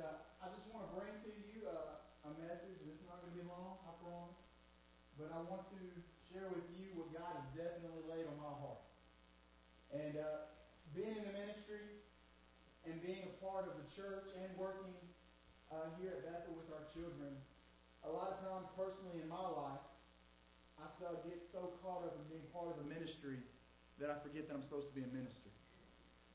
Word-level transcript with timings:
uh, 0.00 0.44
I 0.44 0.52
just 0.52 0.68
want 0.72 0.88
to 0.88 0.90
bring 0.92 1.12
to 1.24 1.32
you 1.48 1.68
uh, 1.68 2.28
a 2.28 2.32
message, 2.42 2.80
and 2.84 2.88
it's 2.92 3.04
not 3.08 3.22
going 3.24 3.32
to 3.32 3.38
be 3.38 3.46
long, 3.46 3.80
I 3.86 3.92
promise. 4.02 4.40
But 5.16 5.32
I 5.32 5.40
want 5.48 5.64
to 5.72 5.80
share 6.28 6.52
with 6.52 6.68
you 6.76 6.92
what 6.98 7.08
God 7.16 7.32
has 7.40 7.48
definitely 7.56 8.04
laid 8.04 8.28
on 8.28 8.36
my 8.36 8.52
heart. 8.52 8.84
And 9.94 10.20
uh, 10.20 10.52
being 10.92 11.16
in 11.16 11.24
the 11.24 11.32
ministry 11.32 12.02
and 12.84 13.00
being 13.00 13.24
a 13.24 13.34
part 13.40 13.64
of 13.64 13.80
the 13.80 13.86
church 13.88 14.28
and 14.36 14.52
working 14.60 14.92
uh, 15.72 15.88
here 15.96 16.12
at 16.12 16.20
Bethel 16.26 16.52
with 16.52 16.68
our 16.68 16.84
children, 16.92 17.32
a 18.04 18.10
lot 18.12 18.36
of 18.36 18.38
times 18.44 18.68
personally 18.76 19.24
in 19.24 19.28
my 19.32 19.48
life, 19.56 19.82
I 20.76 20.86
still 20.92 21.16
get 21.24 21.40
so 21.48 21.72
caught 21.80 22.04
up 22.04 22.20
in 22.20 22.24
being 22.28 22.46
part 22.52 22.68
of 22.68 22.76
the 22.76 22.86
ministry 22.86 23.40
that 23.96 24.12
I 24.12 24.16
forget 24.20 24.46
that 24.48 24.54
I'm 24.54 24.62
supposed 24.62 24.92
to 24.92 24.94
be 24.94 25.02
a 25.02 25.12
minister. 25.14 25.48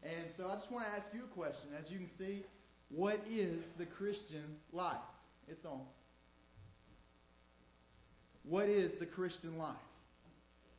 And 0.01 0.25
so 0.33 0.49
I 0.49 0.57
just 0.57 0.73
want 0.73 0.89
to 0.89 0.91
ask 0.97 1.13
you 1.13 1.29
a 1.29 1.33
question. 1.37 1.69
As 1.77 1.93
you 1.93 2.01
can 2.01 2.09
see, 2.09 2.41
what 2.93 3.19
is 3.29 3.71
the 3.73 3.85
Christian 3.85 4.57
life? 4.71 4.97
It's 5.47 5.65
on. 5.65 5.81
What 8.43 8.67
is 8.69 8.95
the 8.95 9.05
Christian 9.05 9.57
life? 9.57 9.75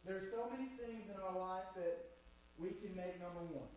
There 0.05 0.17
are 0.17 0.25
so 0.31 0.51
many 0.51 0.69
things 0.69 1.09
in 1.09 1.21
our 1.23 1.39
life 1.39 1.65
that 1.77 1.99
we 2.59 2.71
can 2.71 2.95
make 2.97 3.21
number 3.21 3.41
one. 3.41 3.69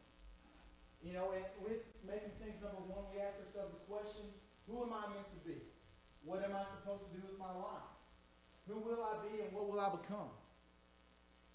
You 1.04 1.14
know, 1.14 1.32
and 1.36 1.46
with 1.64 1.86
making 2.06 2.32
things 2.42 2.62
number 2.62 2.82
one, 2.88 3.06
we 3.14 3.22
ask 3.22 3.36
ourselves 3.46 3.74
the 3.74 3.94
question, 3.94 4.26
who 4.68 4.84
am 4.84 4.92
I 4.92 5.08
meant 5.14 5.30
to 5.30 5.48
be? 5.48 5.62
What 6.24 6.44
am 6.44 6.56
I 6.56 6.66
supposed 6.66 7.06
to 7.06 7.18
do 7.18 7.22
with 7.30 7.38
my 7.38 7.54
life? 7.54 7.86
Who 8.68 8.80
will 8.80 9.04
I 9.04 9.22
be 9.28 9.44
and 9.44 9.54
what 9.54 9.70
will 9.72 9.80
I 9.80 9.90
become? 9.90 10.34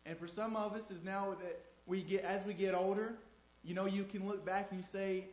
And 0.07 0.17
for 0.17 0.29
some 0.29 0.55
of 0.55 0.75
us 0.75 0.91
is 0.93 1.03
now 1.03 1.37
that 1.43 1.61
we 1.87 2.03
get 2.03 2.23
as 2.23 2.45
we 2.45 2.55
get 2.55 2.75
older, 2.75 3.17
you 3.65 3.75
know, 3.75 3.87
you 3.87 4.05
can 4.05 4.27
look 4.27 4.47
back 4.47 4.69
and 4.71 4.79
you 4.79 4.87
say, 4.87 5.27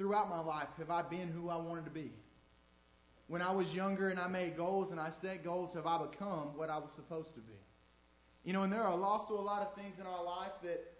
throughout 0.00 0.30
my 0.30 0.40
life 0.40 0.68
have 0.78 0.90
I 0.90 1.02
been 1.02 1.28
who 1.28 1.50
I 1.50 1.56
wanted 1.56 1.84
to 1.84 1.90
be? 1.90 2.10
When 3.26 3.42
I 3.42 3.52
was 3.52 3.74
younger 3.74 4.08
and 4.08 4.18
I 4.18 4.28
made 4.28 4.56
goals 4.56 4.92
and 4.92 4.98
I 4.98 5.10
set 5.10 5.44
goals, 5.44 5.74
have 5.74 5.86
I 5.86 5.98
become 5.98 6.56
what 6.56 6.70
I 6.70 6.78
was 6.78 6.92
supposed 6.92 7.34
to 7.34 7.40
be? 7.40 7.52
You 8.42 8.54
know, 8.54 8.62
and 8.62 8.72
there 8.72 8.80
are 8.80 8.98
also 8.98 9.38
a 9.38 9.42
lot 9.42 9.60
of 9.60 9.74
things 9.74 9.98
in 9.98 10.06
our 10.06 10.24
life 10.24 10.52
that 10.62 10.90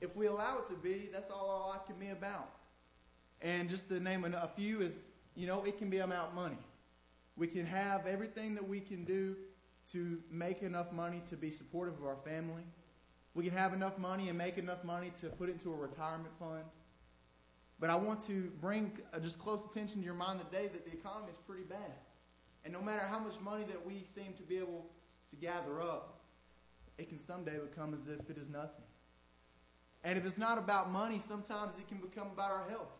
if 0.00 0.16
we 0.16 0.26
allow 0.26 0.58
it 0.58 0.66
to 0.70 0.74
be, 0.74 1.08
that's 1.12 1.30
all 1.30 1.48
our 1.48 1.68
life 1.68 1.86
can 1.86 2.00
be 2.00 2.08
about. 2.08 2.50
And 3.40 3.70
just 3.70 3.88
to 3.90 4.00
name 4.00 4.24
a 4.24 4.50
few 4.56 4.80
is, 4.80 5.10
you 5.36 5.46
know, 5.46 5.62
it 5.62 5.78
can 5.78 5.88
be 5.88 5.98
about 5.98 6.34
money. 6.34 6.58
We 7.36 7.46
can 7.46 7.64
have 7.64 8.08
everything 8.08 8.56
that 8.56 8.68
we 8.68 8.80
can 8.80 9.04
do 9.04 9.36
to 9.92 10.18
make 10.32 10.62
enough 10.62 10.90
money 10.90 11.22
to 11.30 11.36
be 11.36 11.52
supportive 11.52 11.94
of 11.94 12.04
our 12.04 12.18
family. 12.24 12.64
We 13.34 13.44
can 13.44 13.56
have 13.56 13.72
enough 13.72 13.98
money 13.98 14.28
and 14.28 14.36
make 14.36 14.58
enough 14.58 14.82
money 14.82 15.12
to 15.20 15.28
put 15.28 15.48
it 15.48 15.52
into 15.52 15.72
a 15.72 15.76
retirement 15.76 16.32
fund. 16.40 16.64
But 17.80 17.90
I 17.90 17.96
want 17.96 18.20
to 18.26 18.50
bring 18.60 18.92
uh, 19.12 19.20
just 19.20 19.38
close 19.38 19.64
attention 19.64 20.00
to 20.00 20.04
your 20.04 20.14
mind 20.14 20.40
today 20.40 20.68
that 20.68 20.84
the 20.84 20.92
economy 20.92 21.30
is 21.30 21.36
pretty 21.36 21.62
bad. 21.62 21.92
And 22.64 22.72
no 22.72 22.82
matter 22.82 23.02
how 23.08 23.20
much 23.20 23.40
money 23.40 23.64
that 23.64 23.86
we 23.86 24.02
seem 24.02 24.32
to 24.34 24.42
be 24.42 24.58
able 24.58 24.86
to 25.30 25.36
gather 25.36 25.80
up, 25.80 26.20
it 26.98 27.08
can 27.08 27.18
someday 27.20 27.58
become 27.58 27.94
as 27.94 28.00
if 28.08 28.28
it 28.28 28.36
is 28.36 28.48
nothing. 28.48 28.84
And 30.02 30.18
if 30.18 30.26
it's 30.26 30.38
not 30.38 30.58
about 30.58 30.90
money, 30.90 31.20
sometimes 31.20 31.78
it 31.78 31.86
can 31.88 31.98
become 31.98 32.28
about 32.32 32.50
our 32.50 32.68
health. 32.68 32.90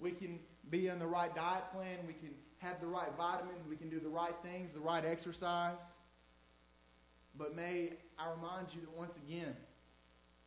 We 0.00 0.12
can 0.12 0.40
be 0.70 0.90
on 0.90 0.98
the 0.98 1.06
right 1.06 1.34
diet 1.34 1.64
plan, 1.72 1.98
we 2.06 2.12
can 2.12 2.30
have 2.58 2.80
the 2.80 2.86
right 2.86 3.10
vitamins, 3.16 3.64
we 3.68 3.76
can 3.76 3.88
do 3.88 4.00
the 4.00 4.08
right 4.08 4.34
things, 4.42 4.74
the 4.74 4.80
right 4.80 5.04
exercise. 5.04 5.84
But 7.36 7.54
may 7.54 7.92
I 8.18 8.30
remind 8.30 8.74
you 8.74 8.80
that 8.80 8.96
once 8.96 9.16
again, 9.16 9.54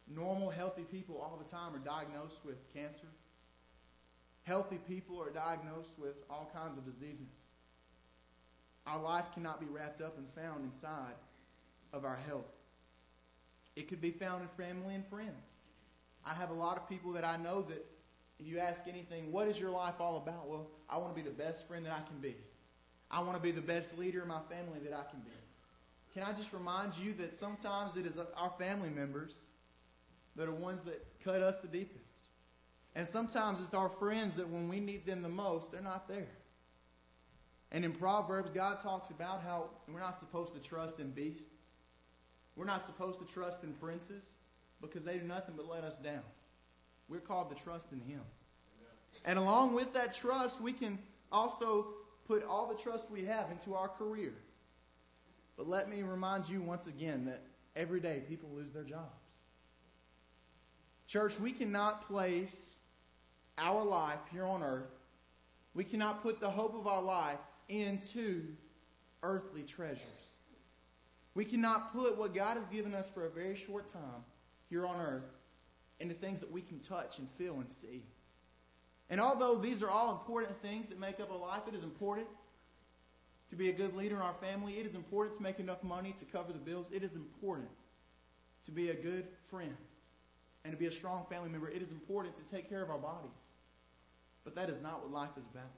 normal, 0.07 0.49
healthy 0.49 0.83
people 0.83 1.17
all 1.17 1.41
the 1.41 1.49
time 1.49 1.73
are 1.73 1.79
diagnosed 1.79 2.39
with 2.45 2.57
cancer, 2.73 3.07
Healthy 4.51 4.79
people 4.85 5.17
are 5.21 5.29
diagnosed 5.29 5.97
with 5.97 6.25
all 6.29 6.51
kinds 6.53 6.77
of 6.77 6.83
diseases. 6.83 7.53
Our 8.85 9.01
life 9.01 9.23
cannot 9.33 9.61
be 9.61 9.65
wrapped 9.65 10.01
up 10.01 10.17
and 10.17 10.27
found 10.35 10.65
inside 10.65 11.13
of 11.93 12.03
our 12.03 12.19
health. 12.27 12.51
It 13.77 13.87
could 13.87 14.01
be 14.01 14.11
found 14.11 14.41
in 14.41 14.49
family 14.61 14.93
and 14.93 15.07
friends. 15.07 15.61
I 16.25 16.33
have 16.33 16.49
a 16.49 16.53
lot 16.53 16.75
of 16.75 16.89
people 16.89 17.13
that 17.13 17.23
I 17.23 17.37
know 17.37 17.61
that 17.61 17.85
if 18.39 18.45
you 18.45 18.59
ask 18.59 18.89
anything, 18.89 19.31
what 19.31 19.47
is 19.47 19.57
your 19.57 19.71
life 19.71 20.01
all 20.01 20.17
about? 20.17 20.49
Well, 20.49 20.67
I 20.89 20.97
want 20.97 21.15
to 21.15 21.23
be 21.23 21.25
the 21.25 21.33
best 21.33 21.65
friend 21.65 21.85
that 21.85 21.93
I 21.93 22.05
can 22.05 22.19
be. 22.19 22.35
I 23.09 23.21
want 23.21 23.35
to 23.35 23.41
be 23.41 23.51
the 23.51 23.61
best 23.61 23.97
leader 23.97 24.21
in 24.21 24.27
my 24.27 24.41
family 24.49 24.79
that 24.83 24.91
I 24.91 25.09
can 25.09 25.21
be. 25.21 25.31
Can 26.13 26.23
I 26.23 26.33
just 26.33 26.51
remind 26.51 26.97
you 26.97 27.13
that 27.13 27.33
sometimes 27.33 27.95
it 27.95 28.05
is 28.05 28.19
our 28.35 28.51
family 28.59 28.89
members 28.89 29.33
that 30.35 30.49
are 30.49 30.51
ones 30.51 30.83
that 30.83 31.05
cut 31.23 31.41
us 31.41 31.61
the 31.61 31.69
deepest? 31.69 32.00
And 32.95 33.07
sometimes 33.07 33.61
it's 33.61 33.73
our 33.73 33.89
friends 33.89 34.35
that 34.35 34.49
when 34.49 34.67
we 34.67 34.79
need 34.79 35.05
them 35.05 35.21
the 35.21 35.29
most, 35.29 35.71
they're 35.71 35.81
not 35.81 36.07
there. 36.07 36.27
And 37.71 37.85
in 37.85 37.93
Proverbs, 37.93 38.49
God 38.53 38.81
talks 38.81 39.09
about 39.11 39.41
how 39.43 39.69
we're 39.87 39.99
not 39.99 40.17
supposed 40.17 40.53
to 40.53 40.59
trust 40.59 40.99
in 40.99 41.11
beasts. 41.11 41.49
We're 42.55 42.65
not 42.65 42.83
supposed 42.83 43.19
to 43.19 43.33
trust 43.33 43.63
in 43.63 43.73
princes 43.73 44.35
because 44.81 45.03
they 45.03 45.17
do 45.17 45.25
nothing 45.25 45.55
but 45.55 45.69
let 45.69 45.85
us 45.85 45.95
down. 45.95 46.23
We're 47.07 47.19
called 47.19 47.55
to 47.55 47.63
trust 47.63 47.93
in 47.93 48.01
Him. 48.01 48.21
And 49.23 49.39
along 49.39 49.73
with 49.73 49.93
that 49.93 50.13
trust, 50.13 50.59
we 50.59 50.73
can 50.73 50.99
also 51.31 51.87
put 52.27 52.43
all 52.43 52.67
the 52.67 52.75
trust 52.75 53.09
we 53.09 53.23
have 53.25 53.49
into 53.51 53.73
our 53.73 53.87
career. 53.87 54.33
But 55.55 55.67
let 55.67 55.89
me 55.89 56.01
remind 56.01 56.49
you 56.49 56.61
once 56.61 56.87
again 56.87 57.25
that 57.25 57.43
every 57.75 57.99
day 57.99 58.23
people 58.27 58.49
lose 58.53 58.71
their 58.71 58.83
jobs. 58.83 59.21
Church, 61.07 61.39
we 61.39 61.51
cannot 61.51 62.07
place 62.07 62.77
our 63.61 63.83
life 63.83 64.19
here 64.31 64.45
on 64.45 64.63
earth, 64.63 64.91
we 65.73 65.83
cannot 65.83 66.21
put 66.21 66.41
the 66.41 66.49
hope 66.49 66.75
of 66.75 66.87
our 66.87 67.01
life 67.01 67.39
into 67.69 68.43
earthly 69.23 69.63
treasures. 69.63 70.39
We 71.33 71.45
cannot 71.45 71.93
put 71.93 72.17
what 72.17 72.33
God 72.33 72.57
has 72.57 72.67
given 72.67 72.93
us 72.93 73.07
for 73.07 73.25
a 73.25 73.29
very 73.29 73.55
short 73.55 73.87
time 73.91 74.25
here 74.69 74.85
on 74.85 74.99
earth 74.99 75.29
into 75.99 76.13
things 76.13 76.39
that 76.41 76.51
we 76.51 76.61
can 76.61 76.79
touch 76.79 77.19
and 77.19 77.29
feel 77.37 77.55
and 77.59 77.71
see. 77.71 78.03
And 79.09 79.21
although 79.21 79.55
these 79.55 79.81
are 79.83 79.89
all 79.89 80.11
important 80.11 80.61
things 80.61 80.87
that 80.87 80.99
make 80.99 81.19
up 81.19 81.31
a 81.31 81.35
life, 81.35 81.61
it 81.67 81.75
is 81.75 81.83
important 81.83 82.27
to 83.49 83.55
be 83.55 83.69
a 83.69 83.73
good 83.73 83.93
leader 83.93 84.15
in 84.15 84.21
our 84.21 84.33
family. 84.33 84.73
It 84.73 84.85
is 84.85 84.95
important 84.95 85.37
to 85.37 85.43
make 85.43 85.59
enough 85.59 85.83
money 85.83 86.13
to 86.17 86.25
cover 86.25 86.51
the 86.51 86.59
bills. 86.59 86.89
It 86.91 87.03
is 87.03 87.15
important 87.15 87.69
to 88.65 88.71
be 88.71 88.89
a 88.89 88.95
good 88.95 89.27
friend 89.49 89.75
and 90.63 90.71
to 90.71 90.77
be 90.77 90.85
a 90.85 90.91
strong 90.91 91.25
family 91.29 91.49
member. 91.49 91.69
It 91.69 91.81
is 91.81 91.91
important 91.91 92.35
to 92.37 92.43
take 92.43 92.69
care 92.69 92.81
of 92.81 92.89
our 92.89 92.97
bodies. 92.97 93.50
But 94.43 94.55
that 94.55 94.69
is 94.69 94.81
not 94.81 95.01
what 95.01 95.11
life 95.11 95.37
is 95.37 95.45
about. 95.45 95.71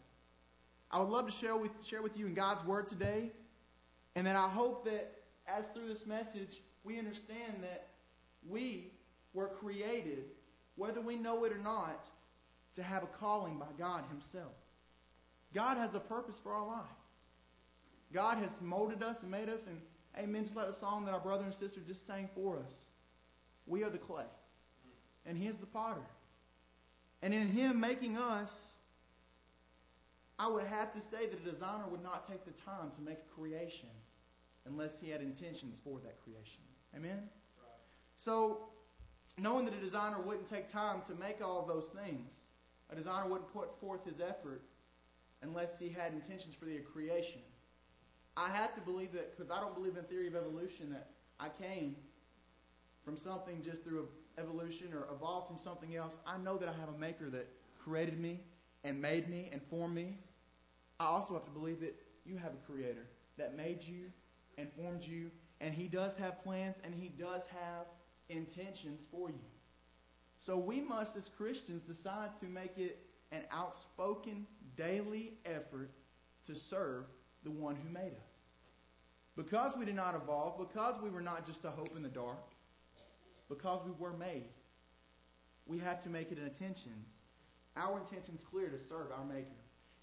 I 0.92 1.00
would 1.00 1.10
love 1.10 1.26
to 1.26 1.32
share 1.32 1.56
with, 1.56 1.72
share 1.84 2.02
with 2.02 2.18
you 2.18 2.28
in 2.28 2.34
God's 2.34 2.64
Word 2.64 2.88
today, 2.88 3.32
and 4.16 4.28
that 4.28 4.36
I 4.36 4.48
hope 4.48 4.86
that 4.86 5.12
as 5.48 5.68
through 5.70 5.88
this 5.88 6.06
message, 6.06 6.62
we 6.84 7.00
understand 7.00 7.62
that 7.62 7.88
we 8.48 8.92
were 9.34 9.48
created, 9.48 10.26
whether 10.76 11.02
we 11.02 11.16
know 11.16 11.44
it 11.46 11.52
or 11.52 11.58
not, 11.58 12.08
to 12.76 12.84
have 12.84 13.04
a 13.04 13.08
calling 13.08 13.58
by 13.58 13.68
God 13.78 14.04
Himself. 14.10 14.54
God 15.54 15.78
has 15.78 15.94
a 15.96 16.00
purpose 16.00 16.40
for 16.42 16.54
our 16.54 16.66
life. 16.66 16.86
God 18.14 18.38
has 18.38 18.62
molded 18.62 19.02
us 19.02 19.24
and 19.24 19.32
made 19.32 19.50
us, 19.50 19.68
and 19.68 19.82
amen, 20.18 20.44
just 20.44 20.56
like 20.56 20.68
the 20.68 20.74
song 20.74 21.06
that 21.06 21.14
our 21.14 21.20
brother 21.20 21.46
and 21.46 21.54
sister 21.54 21.82
just 21.86 22.06
sang 22.06 22.30
for 22.36 22.60
us. 22.60 22.86
We 23.66 23.84
are 23.84 23.90
the 23.90 23.98
clay, 23.98 24.26
and 25.26 25.38
He 25.38 25.48
is 25.48 25.58
the 25.58 25.66
potter. 25.66 26.02
And 27.24 27.34
in 27.34 27.48
Him 27.48 27.80
making 27.80 28.18
us, 28.18 28.74
I 30.38 30.48
would 30.48 30.66
have 30.66 30.94
to 30.94 31.00
say 31.00 31.26
that 31.26 31.40
a 31.40 31.50
designer 31.50 31.86
would 31.90 32.04
not 32.04 32.28
take 32.28 32.44
the 32.44 32.52
time 32.52 32.92
to 32.98 33.02
make 33.02 33.18
a 33.18 33.42
creation 33.42 33.88
unless 34.66 35.00
he 35.00 35.10
had 35.10 35.22
intentions 35.22 35.80
for 35.82 36.00
that 36.00 36.22
creation. 36.22 36.62
Amen? 36.96 37.18
Right. 37.18 37.80
So, 38.18 38.66
knowing 39.38 39.64
that 39.66 39.74
a 39.74 39.80
designer 39.80 40.20
wouldn't 40.20 40.50
take 40.50 40.68
time 40.68 41.02
to 41.08 41.16
make 41.16 41.42
all 41.42 41.62
of 41.62 41.68
those 41.68 41.88
things, 41.88 42.34
a 42.92 42.96
designer 42.96 43.30
wouldn't 43.30 43.52
put 43.54 43.80
forth 43.80 44.06
his 44.06 44.20
effort 44.20 44.62
unless 45.42 45.80
he 45.80 45.88
had 45.88 46.12
intentions 46.12 46.54
for 46.54 46.66
the 46.66 46.78
creation. 46.80 47.42
I 48.36 48.50
have 48.50 48.76
to 48.76 48.82
believe 48.82 49.14
that, 49.14 49.38
because 49.38 49.50
I 49.50 49.62
don't 49.62 49.76
believe 49.76 49.96
in 49.96 50.04
theory 50.04 50.28
of 50.28 50.36
evolution, 50.36 50.90
that 50.90 51.08
I 51.40 51.48
came 51.48 51.96
from 53.06 53.16
something 53.16 53.62
just 53.62 53.86
through 53.86 54.10
evolution 54.38 54.94
or 54.94 55.08
evolved 55.14 55.48
from 55.48 55.58
something 55.58 55.96
else, 55.96 56.20
I 56.26 56.38
know 56.38 56.58
that 56.58 56.70
I 56.70 56.74
have 56.74 56.90
a 56.90 56.98
maker 56.98 57.30
that 57.30 57.48
created 57.84 58.20
me 58.20 58.42
and 58.84 59.02
made 59.02 59.30
me 59.30 59.50
and 59.52 59.62
formed 59.62 59.96
me. 59.96 60.18
I 61.00 61.06
also 61.06 61.34
have 61.34 61.46
to 61.46 61.52
believe 61.52 61.80
that 61.82 61.96
you 62.26 62.38
have 62.38 62.54
a 62.54 62.72
creator 62.72 63.08
that 63.38 63.56
made 63.56 63.84
you 63.84 64.12
and 64.58 64.72
formed 64.74 65.04
you, 65.04 65.32
and 65.62 65.74
he 65.74 65.88
does 65.88 66.16
have 66.18 66.44
plans 66.44 66.76
and 66.84 66.94
he 66.94 67.10
does 67.10 67.46
have 67.48 67.88
intentions 68.30 69.06
for 69.10 69.30
you. 69.30 69.36
So 70.40 70.58
we 70.58 70.82
must, 70.82 71.16
as 71.16 71.28
Christians, 71.28 71.84
decide 71.84 72.38
to 72.40 72.46
make 72.46 72.78
it 72.78 73.00
an 73.32 73.44
outspoken 73.52 74.46
daily 74.76 75.34
effort 75.46 75.92
to 76.48 76.56
serve 76.56 77.06
the 77.44 77.52
one 77.52 77.76
who 77.76 77.90
made 77.90 78.14
us. 78.14 78.50
Because 79.36 79.76
we 79.76 79.86
did 79.86 79.96
not 79.96 80.16
evolve, 80.16 80.60
because 80.60 81.02
we 81.02 81.10
were 81.10 81.22
not 81.22 81.46
just 81.46 81.66
a 81.66 81.70
hope 81.70 81.96
in 81.96 82.04
the 82.04 82.10
dark, 82.10 82.53
because 83.50 83.82
we 83.86 83.92
were 83.98 84.14
made, 84.14 84.46
we 85.66 85.80
have 85.80 86.02
to 86.04 86.10
make 86.10 86.32
it 86.32 86.38
an 86.38 86.46
intentions. 86.46 87.24
Our 87.76 88.00
intention's 88.00 88.44
clear 88.44 88.70
to 88.70 88.80
serve 88.80 89.08
our 89.18 89.26
Maker. 89.26 89.48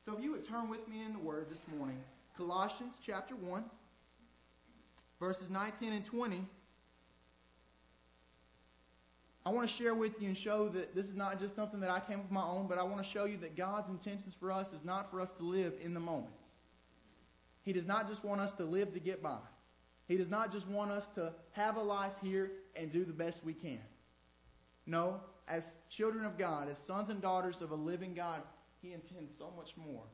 So 0.05 0.17
if 0.17 0.23
you 0.23 0.33
would 0.33 0.47
turn 0.47 0.69
with 0.69 0.89
me 0.89 1.05
in 1.05 1.13
the 1.13 1.19
Word 1.19 1.49
this 1.49 1.65
morning, 1.77 2.03
Colossians 2.37 2.95
chapter 3.05 3.37
1, 3.37 3.65
verses 5.19 5.51
19 5.51 5.93
and 5.93 6.05
20. 6.05 6.45
I 9.45 9.51
want 9.51 9.69
to 9.69 9.75
share 9.75 9.95
with 9.95 10.21
you 10.21 10.29
and 10.29 10.37
show 10.37 10.69
that 10.69 10.95
this 10.95 11.09
is 11.09 11.17
not 11.17 11.39
just 11.39 11.55
something 11.55 11.81
that 11.81 11.91
I 11.91 12.01
came 12.01 12.21
with 12.21 12.31
my 12.31 12.43
own, 12.43 12.67
but 12.67 12.79
I 12.79 12.83
want 12.83 13.03
to 13.03 13.09
show 13.09 13.25
you 13.25 13.37
that 13.39 13.57
God's 13.57 13.91
intentions 13.91 14.35
for 14.39 14.53
us 14.53 14.73
is 14.73 14.85
not 14.85 15.11
for 15.11 15.21
us 15.21 15.31
to 15.33 15.43
live 15.43 15.75
in 15.83 15.95
the 15.95 16.01
moment. 16.01 16.33
He 17.63 17.73
does 17.73 17.87
not 17.87 18.09
just 18.09 18.25
want 18.25 18.41
us 18.41 18.53
to 18.55 18.65
live 18.65 18.93
to 18.93 19.01
get 19.01 19.23
by. 19.23 19.39
He 20.09 20.17
does 20.17 20.29
not 20.29 20.51
just 20.51 20.67
want 20.67 20.91
us 20.91 21.07
to 21.09 21.33
have 21.53 21.77
a 21.77 21.83
life 21.83 22.13
here 22.23 22.51
and 22.77 22.91
do 22.91 23.05
the 23.05 23.13
best 23.13 23.45
we 23.45 23.53
can. 23.53 23.81
No, 24.87 25.21
as 25.49 25.75
children 25.89 26.25
of 26.25 26.39
God, 26.39 26.69
as 26.69 26.79
sons 26.79 27.11
and 27.11 27.21
daughters 27.21 27.63
of 27.63 27.71
a 27.71 27.77
living 27.77 28.15
God, 28.15 28.43
He 28.83 28.93
intends 28.93 29.37
so 29.37 29.53
much 29.57 29.77
more 29.77 30.05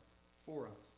for 0.44 0.66
us. 0.66 0.96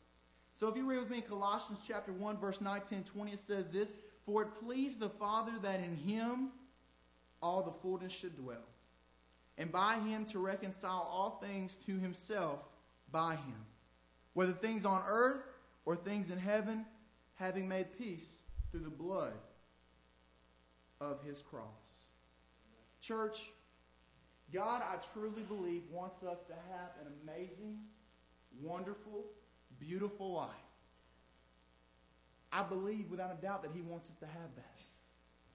So 0.59 0.67
if 0.67 0.75
you 0.75 0.85
read 0.85 0.99
with 0.99 1.09
me 1.09 1.21
Colossians 1.21 1.79
chapter 1.87 2.11
1, 2.11 2.37
verse 2.37 2.61
19 2.61 3.03
20, 3.03 3.31
it 3.31 3.39
says 3.39 3.69
this 3.69 3.93
For 4.25 4.43
it 4.43 4.49
pleased 4.63 4.99
the 4.99 5.09
Father 5.09 5.53
that 5.61 5.79
in 5.79 5.95
Him 5.95 6.49
all 7.41 7.63
the 7.63 7.71
fullness 7.71 8.13
should 8.13 8.35
dwell, 8.35 8.67
and 9.57 9.71
by 9.71 9.95
Him 9.99 10.25
to 10.25 10.39
reconcile 10.39 11.07
all 11.11 11.41
things 11.41 11.77
to 11.85 11.97
Himself 11.97 12.59
by 13.11 13.33
Him, 13.33 13.65
whether 14.33 14.53
things 14.53 14.85
on 14.85 15.03
earth 15.07 15.43
or 15.85 15.95
things 15.95 16.31
in 16.31 16.37
heaven, 16.37 16.85
having 17.35 17.67
made 17.67 17.97
peace 17.97 18.43
through 18.71 18.81
the 18.81 18.89
blood 18.89 19.33
of 21.01 21.21
his 21.23 21.41
cross. 21.41 22.03
Church, 23.01 23.51
God, 24.53 24.81
I 24.81 24.97
truly 25.13 25.43
believe, 25.43 25.83
wants 25.91 26.23
us 26.23 26.43
to 26.45 26.53
have 26.53 26.91
an 27.01 27.13
amazing, 27.23 27.77
wonderful, 28.61 29.25
beautiful 29.79 30.33
life. 30.33 30.49
I 32.51 32.63
believe 32.63 33.11
without 33.11 33.31
a 33.37 33.41
doubt 33.41 33.61
that 33.63 33.71
he 33.73 33.81
wants 33.81 34.09
us 34.09 34.15
to 34.17 34.25
have 34.25 34.55
that. 34.55 34.79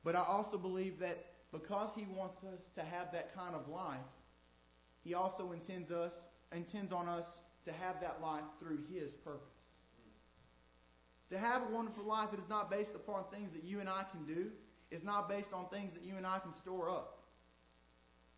But 0.05 0.15
I 0.15 0.23
also 0.23 0.57
believe 0.57 0.99
that 1.01 1.27
because 1.51 1.91
he 1.97 2.07
wants 2.17 2.45
us 2.45 2.71
to 2.77 2.83
have 2.83 3.13
that 3.13 3.35
kind 3.35 3.55
of 3.55 3.69
life, 3.69 3.99
he 5.03 5.15
also 5.15 5.53
intends 5.53 5.91
us 5.91 6.29
intends 6.53 6.93
on 6.93 7.09
us 7.09 7.41
to 7.65 7.73
have 7.73 8.01
that 8.01 8.21
life 8.23 8.45
through 8.59 8.79
his 8.93 9.15
purpose. 9.15 9.49
To 11.31 11.39
have 11.39 11.63
a 11.63 11.75
wonderful 11.75 12.05
life, 12.05 12.29
it 12.33 12.39
is 12.39 12.49
not 12.49 12.71
based 12.71 12.95
upon 12.95 13.25
things 13.33 13.51
that 13.53 13.65
you 13.65 13.81
and 13.81 13.89
I 13.89 14.05
can 14.11 14.25
do. 14.25 14.51
It's 14.95 15.03
not 15.03 15.29
based 15.29 15.53
on 15.53 15.67
things 15.71 15.93
that 15.95 16.05
you 16.05 16.17
and 16.17 16.25
I 16.25 16.39
can 16.39 16.53
store 16.53 16.89
up. 16.89 17.19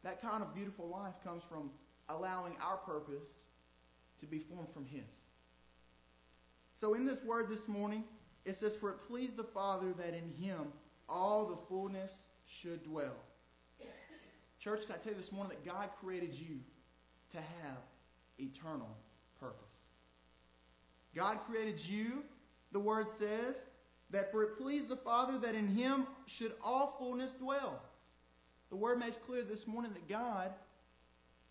That 0.02 0.22
kind 0.22 0.42
of 0.42 0.54
beautiful 0.54 0.88
life 0.88 1.12
comes 1.22 1.42
from 1.46 1.70
allowing 2.08 2.56
our 2.62 2.78
purpose 2.78 3.44
to 4.20 4.26
be 4.26 4.38
formed 4.38 4.70
from 4.72 4.86
His. 4.86 5.02
So, 6.72 6.94
in 6.94 7.04
this 7.04 7.22
word 7.22 7.50
this 7.50 7.68
morning, 7.68 8.04
it 8.46 8.56
says, 8.56 8.74
For 8.74 8.88
it 8.88 9.02
pleased 9.06 9.36
the 9.36 9.44
Father 9.44 9.92
that 9.98 10.14
in 10.14 10.32
Him 10.42 10.68
all 11.10 11.44
the 11.44 11.58
fullness 11.68 12.24
should 12.46 12.82
dwell. 12.82 13.16
Church, 14.58 14.86
can 14.86 14.94
I 14.94 14.98
tell 14.98 15.12
you 15.12 15.18
this 15.18 15.32
morning 15.32 15.52
that 15.62 15.70
God 15.70 15.90
created 16.00 16.32
you 16.32 16.58
to 17.32 17.36
have 17.36 17.82
eternal 18.38 18.96
purpose? 19.38 19.82
God 21.14 21.38
created 21.46 21.84
you 21.86 22.24
the 22.72 22.80
word 22.80 23.10
says 23.10 23.68
that 24.10 24.30
for 24.30 24.42
it 24.42 24.58
pleased 24.58 24.88
the 24.88 24.96
Father 24.96 25.38
that 25.38 25.54
in 25.54 25.68
him 25.68 26.06
should 26.26 26.52
all 26.62 26.96
fullness 26.98 27.32
dwell. 27.32 27.82
The 28.70 28.76
word 28.76 28.98
makes 28.98 29.16
clear 29.16 29.42
this 29.42 29.66
morning 29.66 29.92
that 29.92 30.08
God, 30.08 30.52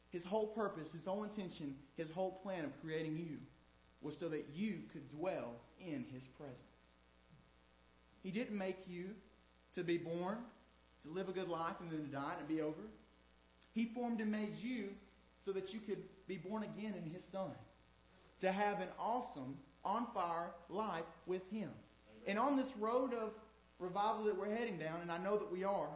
his 0.09 0.23
whole 0.23 0.47
purpose, 0.47 0.91
his 0.91 1.05
whole 1.05 1.23
intention, 1.23 1.75
his 1.95 2.09
whole 2.09 2.31
plan 2.31 2.65
of 2.65 2.81
creating 2.81 3.17
you 3.17 3.37
was 4.01 4.17
so 4.17 4.29
that 4.29 4.45
you 4.53 4.79
could 4.91 5.09
dwell 5.09 5.53
in 5.79 6.05
his 6.13 6.27
presence. 6.27 6.63
He 8.23 8.31
didn't 8.31 8.57
make 8.57 8.77
you 8.87 9.11
to 9.73 9.83
be 9.83 9.97
born, 9.97 10.37
to 11.03 11.09
live 11.09 11.29
a 11.29 11.31
good 11.31 11.49
life, 11.49 11.75
and 11.81 11.91
then 11.91 11.99
to 11.99 12.11
die 12.11 12.33
and 12.37 12.47
be 12.47 12.61
over. 12.61 12.81
He 13.73 13.85
formed 13.85 14.21
and 14.21 14.31
made 14.31 14.55
you 14.61 14.89
so 15.43 15.51
that 15.51 15.73
you 15.73 15.79
could 15.79 16.03
be 16.27 16.37
born 16.37 16.63
again 16.63 16.93
in 17.03 17.11
his 17.11 17.23
Son, 17.23 17.51
to 18.39 18.51
have 18.51 18.79
an 18.79 18.87
awesome 18.99 19.57
on 19.85 20.07
fire 20.13 20.49
life 20.69 21.03
with 21.25 21.49
Him. 21.51 21.69
And 22.27 22.39
on 22.39 22.55
this 22.55 22.73
road 22.77 23.13
of 23.13 23.33
revival 23.79 24.25
that 24.25 24.37
we're 24.37 24.53
heading 24.53 24.77
down, 24.77 25.01
and 25.01 25.11
I 25.11 25.17
know 25.17 25.37
that 25.37 25.51
we 25.51 25.63
are, 25.63 25.89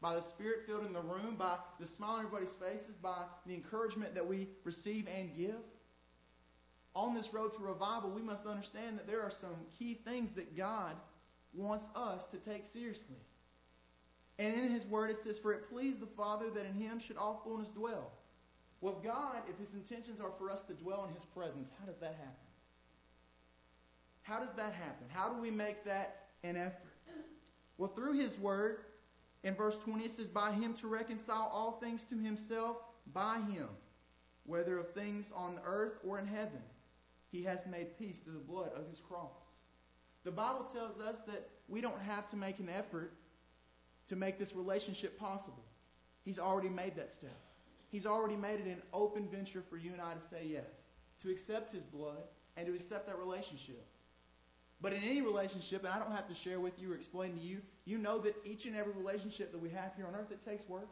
by 0.00 0.14
the 0.14 0.22
spirit 0.22 0.66
filled 0.66 0.86
in 0.86 0.92
the 0.92 1.00
room, 1.00 1.36
by 1.38 1.56
the 1.78 1.86
smile 1.86 2.12
on 2.12 2.24
everybody's 2.24 2.54
faces, 2.54 2.96
by 2.96 3.24
the 3.46 3.54
encouragement 3.54 4.14
that 4.14 4.26
we 4.26 4.48
receive 4.64 5.06
and 5.14 5.36
give, 5.36 5.60
on 6.94 7.14
this 7.14 7.32
road 7.32 7.54
to 7.54 7.62
revival, 7.62 8.10
we 8.10 8.22
must 8.22 8.46
understand 8.46 8.98
that 8.98 9.06
there 9.06 9.22
are 9.22 9.30
some 9.30 9.54
key 9.78 9.94
things 9.94 10.32
that 10.32 10.56
God 10.56 10.96
wants 11.52 11.88
us 11.94 12.26
to 12.28 12.36
take 12.36 12.66
seriously. 12.66 13.16
And 14.38 14.54
in 14.54 14.70
His 14.70 14.86
Word, 14.86 15.10
it 15.10 15.18
says, 15.18 15.38
For 15.38 15.52
it 15.52 15.68
pleased 15.70 16.00
the 16.00 16.06
Father 16.06 16.50
that 16.50 16.66
in 16.66 16.74
Him 16.74 16.98
should 16.98 17.16
all 17.16 17.40
fullness 17.44 17.68
dwell. 17.68 18.12
Well, 18.80 18.98
God, 19.04 19.42
if 19.48 19.58
His 19.58 19.74
intentions 19.74 20.20
are 20.20 20.32
for 20.38 20.50
us 20.50 20.64
to 20.64 20.72
dwell 20.72 21.04
in 21.06 21.14
His 21.14 21.24
presence, 21.24 21.70
how 21.78 21.86
does 21.86 21.98
that 21.98 22.16
happen? 22.18 22.49
How 24.30 24.38
does 24.38 24.54
that 24.54 24.72
happen? 24.74 25.08
How 25.08 25.28
do 25.28 25.40
we 25.40 25.50
make 25.50 25.84
that 25.86 26.26
an 26.44 26.56
effort? 26.56 26.86
Well, 27.78 27.88
through 27.88 28.12
his 28.12 28.38
word, 28.38 28.82
in 29.42 29.56
verse 29.56 29.76
20, 29.78 30.04
it 30.04 30.12
says, 30.12 30.28
By 30.28 30.52
him 30.52 30.72
to 30.74 30.86
reconcile 30.86 31.50
all 31.52 31.72
things 31.72 32.04
to 32.04 32.16
himself, 32.16 32.76
by 33.12 33.40
him, 33.50 33.66
whether 34.44 34.78
of 34.78 34.92
things 34.92 35.32
on 35.34 35.58
earth 35.64 35.98
or 36.06 36.20
in 36.20 36.28
heaven, 36.28 36.62
he 37.32 37.42
has 37.42 37.66
made 37.66 37.98
peace 37.98 38.18
through 38.18 38.34
the 38.34 38.38
blood 38.38 38.70
of 38.76 38.88
his 38.88 39.00
cross. 39.00 39.34
The 40.22 40.30
Bible 40.30 40.64
tells 40.72 41.00
us 41.00 41.22
that 41.22 41.48
we 41.66 41.80
don't 41.80 42.00
have 42.00 42.30
to 42.30 42.36
make 42.36 42.60
an 42.60 42.68
effort 42.68 43.14
to 44.06 44.14
make 44.14 44.38
this 44.38 44.54
relationship 44.54 45.18
possible. 45.18 45.64
He's 46.24 46.38
already 46.38 46.68
made 46.68 46.94
that 46.94 47.10
step. 47.10 47.40
He's 47.88 48.06
already 48.06 48.36
made 48.36 48.60
it 48.60 48.66
an 48.66 48.82
open 48.92 49.26
venture 49.28 49.64
for 49.68 49.76
you 49.76 49.92
and 49.92 50.00
I 50.00 50.14
to 50.14 50.20
say 50.20 50.46
yes, 50.46 50.90
to 51.22 51.30
accept 51.30 51.72
his 51.72 51.84
blood, 51.84 52.22
and 52.56 52.66
to 52.68 52.74
accept 52.74 53.08
that 53.08 53.18
relationship. 53.18 53.86
But 54.82 54.92
in 54.92 55.02
any 55.02 55.20
relationship, 55.20 55.84
and 55.84 55.92
I 55.92 55.98
don't 55.98 56.12
have 56.12 56.28
to 56.28 56.34
share 56.34 56.58
with 56.58 56.80
you 56.80 56.92
or 56.92 56.94
explain 56.94 57.34
to 57.34 57.40
you, 57.40 57.60
you 57.84 57.98
know 57.98 58.18
that 58.18 58.34
each 58.44 58.64
and 58.64 58.74
every 58.74 58.92
relationship 58.92 59.52
that 59.52 59.60
we 59.60 59.68
have 59.70 59.94
here 59.94 60.06
on 60.06 60.14
earth, 60.14 60.30
it 60.30 60.44
takes 60.44 60.68
work. 60.68 60.88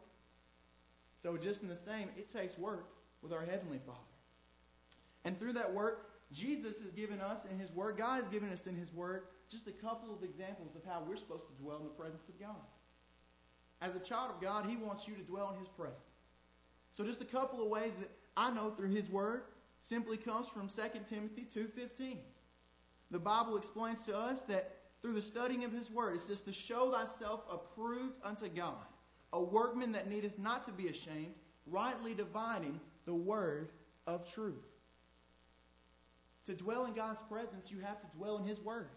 So 1.15 1.37
just 1.37 1.63
in 1.63 1.69
the 1.69 1.75
same, 1.75 2.09
it 2.15 2.31
takes 2.31 2.57
work 2.57 2.87
with 3.21 3.33
our 3.33 3.41
Heavenly 3.41 3.79
Father. 3.85 3.99
And 5.25 5.37
through 5.39 5.53
that 5.53 5.73
work, 5.73 6.11
Jesus 6.31 6.77
has 6.79 6.91
given 6.91 7.19
us 7.19 7.45
in 7.51 7.57
His 7.57 7.71
Word, 7.73 7.97
God 7.97 8.21
has 8.21 8.29
given 8.29 8.51
us 8.51 8.67
in 8.67 8.75
His 8.75 8.93
Word, 8.93 9.23
just 9.49 9.67
a 9.67 9.71
couple 9.71 10.13
of 10.13 10.23
examples 10.23 10.75
of 10.75 10.85
how 10.85 11.03
we're 11.07 11.17
supposed 11.17 11.47
to 11.47 11.53
dwell 11.61 11.77
in 11.77 11.83
the 11.83 11.89
presence 11.89 12.29
of 12.29 12.39
God. 12.39 12.55
As 13.81 13.95
a 13.95 13.99
child 13.99 14.31
of 14.31 14.39
God, 14.39 14.65
He 14.67 14.77
wants 14.77 15.07
you 15.07 15.15
to 15.15 15.21
dwell 15.21 15.51
in 15.51 15.57
His 15.57 15.67
presence. 15.67 16.03
So 16.91 17.03
just 17.03 17.21
a 17.21 17.25
couple 17.25 17.61
of 17.61 17.69
ways 17.69 17.93
that 17.99 18.09
I 18.37 18.51
know 18.51 18.69
through 18.69 18.89
His 18.89 19.09
Word 19.09 19.41
simply 19.81 20.17
comes 20.17 20.47
from 20.47 20.69
2 20.69 20.81
Timothy 21.09 21.47
2.15. 21.53 22.17
The 23.11 23.19
Bible 23.19 23.57
explains 23.57 24.01
to 24.01 24.15
us 24.15 24.43
that 24.43 24.75
through 25.01 25.13
the 25.13 25.21
studying 25.21 25.63
of 25.63 25.71
His 25.71 25.89
Word, 25.89 26.15
it 26.15 26.21
says 26.21 26.41
to 26.41 26.51
show 26.51 26.91
thyself 26.91 27.41
approved 27.49 28.15
unto 28.23 28.49
God, 28.49 28.75
a 29.33 29.41
workman 29.41 29.91
that 29.93 30.09
needeth 30.09 30.37
not 30.37 30.65
to 30.65 30.71
be 30.71 30.87
ashamed, 30.87 31.33
rightly 31.65 32.13
dividing 32.13 32.79
the 33.05 33.13
Word 33.13 33.71
of 34.05 34.31
truth. 34.31 34.65
To 36.45 36.53
dwell 36.53 36.85
in 36.85 36.93
God's 36.93 37.21
presence, 37.23 37.71
you 37.71 37.79
have 37.79 37.99
to 38.01 38.17
dwell 38.17 38.37
in 38.37 38.45
His 38.45 38.59
Word. 38.59 38.89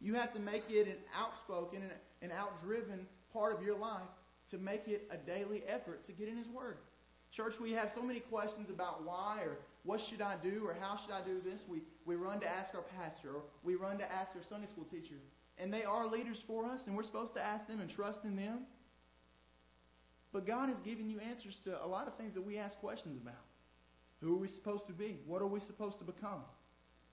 You 0.00 0.14
have 0.14 0.32
to 0.34 0.40
make 0.40 0.64
it 0.70 0.86
an 0.86 0.96
outspoken 1.18 1.82
and 1.82 2.30
an 2.30 2.36
outdriven 2.36 3.06
part 3.32 3.54
of 3.54 3.62
your 3.62 3.76
life 3.76 4.02
to 4.50 4.58
make 4.58 4.86
it 4.86 5.08
a 5.10 5.16
daily 5.16 5.62
effort 5.66 6.04
to 6.04 6.12
get 6.12 6.28
in 6.28 6.36
His 6.36 6.48
Word. 6.48 6.78
Church, 7.32 7.58
we 7.60 7.72
have 7.72 7.90
so 7.90 8.02
many 8.02 8.20
questions 8.20 8.70
about 8.70 9.04
why 9.04 9.40
or 9.42 9.58
what 9.82 10.00
should 10.00 10.22
I 10.22 10.36
do 10.42 10.62
or 10.64 10.76
how 10.80 10.96
should 10.96 11.12
I 11.12 11.20
do 11.22 11.40
this? 11.44 11.64
We, 11.68 11.80
we 12.06 12.14
run 12.14 12.40
to 12.40 12.48
ask 12.48 12.74
our 12.74 12.82
pastor 12.82 13.30
or 13.30 13.42
we 13.62 13.74
run 13.74 13.98
to 13.98 14.12
ask 14.12 14.34
our 14.34 14.42
Sunday 14.42 14.66
school 14.66 14.84
teacher. 14.84 15.16
And 15.58 15.72
they 15.72 15.84
are 15.84 16.06
leaders 16.06 16.42
for 16.46 16.66
us, 16.66 16.86
and 16.86 16.96
we're 16.96 17.02
supposed 17.02 17.34
to 17.34 17.42
ask 17.42 17.66
them 17.66 17.80
and 17.80 17.90
trust 17.90 18.24
in 18.24 18.36
them. 18.36 18.60
But 20.32 20.46
God 20.46 20.68
has 20.68 20.80
given 20.80 21.08
you 21.08 21.18
answers 21.18 21.58
to 21.60 21.82
a 21.82 21.86
lot 21.86 22.06
of 22.06 22.14
things 22.16 22.34
that 22.34 22.42
we 22.42 22.58
ask 22.58 22.78
questions 22.78 23.16
about. 23.16 23.34
Who 24.20 24.34
are 24.34 24.38
we 24.38 24.48
supposed 24.48 24.86
to 24.88 24.92
be? 24.92 25.18
What 25.26 25.42
are 25.42 25.46
we 25.46 25.60
supposed 25.60 25.98
to 26.00 26.04
become? 26.04 26.42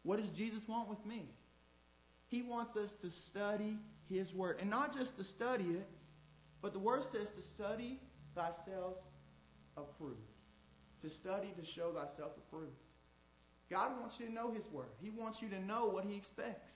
What 0.04 0.20
does 0.20 0.30
Jesus 0.30 0.68
want 0.68 0.90
with 0.90 1.06
me? 1.06 1.30
He 2.28 2.42
wants 2.42 2.76
us 2.76 2.94
to 2.96 3.10
study 3.10 3.78
His 4.10 4.34
Word. 4.34 4.58
And 4.60 4.70
not 4.70 4.94
just 4.94 5.18
to 5.18 5.24
study 5.24 5.66
it, 5.66 5.88
but 6.62 6.74
the 6.74 6.80
Word 6.80 7.06
says 7.06 7.32
to 7.32 7.42
study 7.42 8.00
thyself 8.36 8.98
approved 9.78 10.34
to 11.04 11.10
study 11.10 11.54
to 11.60 11.66
show 11.66 11.92
thyself 11.92 12.32
approved. 12.38 12.72
God 13.74 14.00
wants 14.00 14.20
you 14.20 14.28
to 14.28 14.34
know 14.34 14.52
His 14.54 14.70
Word. 14.72 14.90
He 15.02 15.10
wants 15.10 15.42
you 15.42 15.50
to 15.50 15.60
know 15.66 15.88
what 15.88 16.06
He 16.06 16.16
expects. 16.16 16.74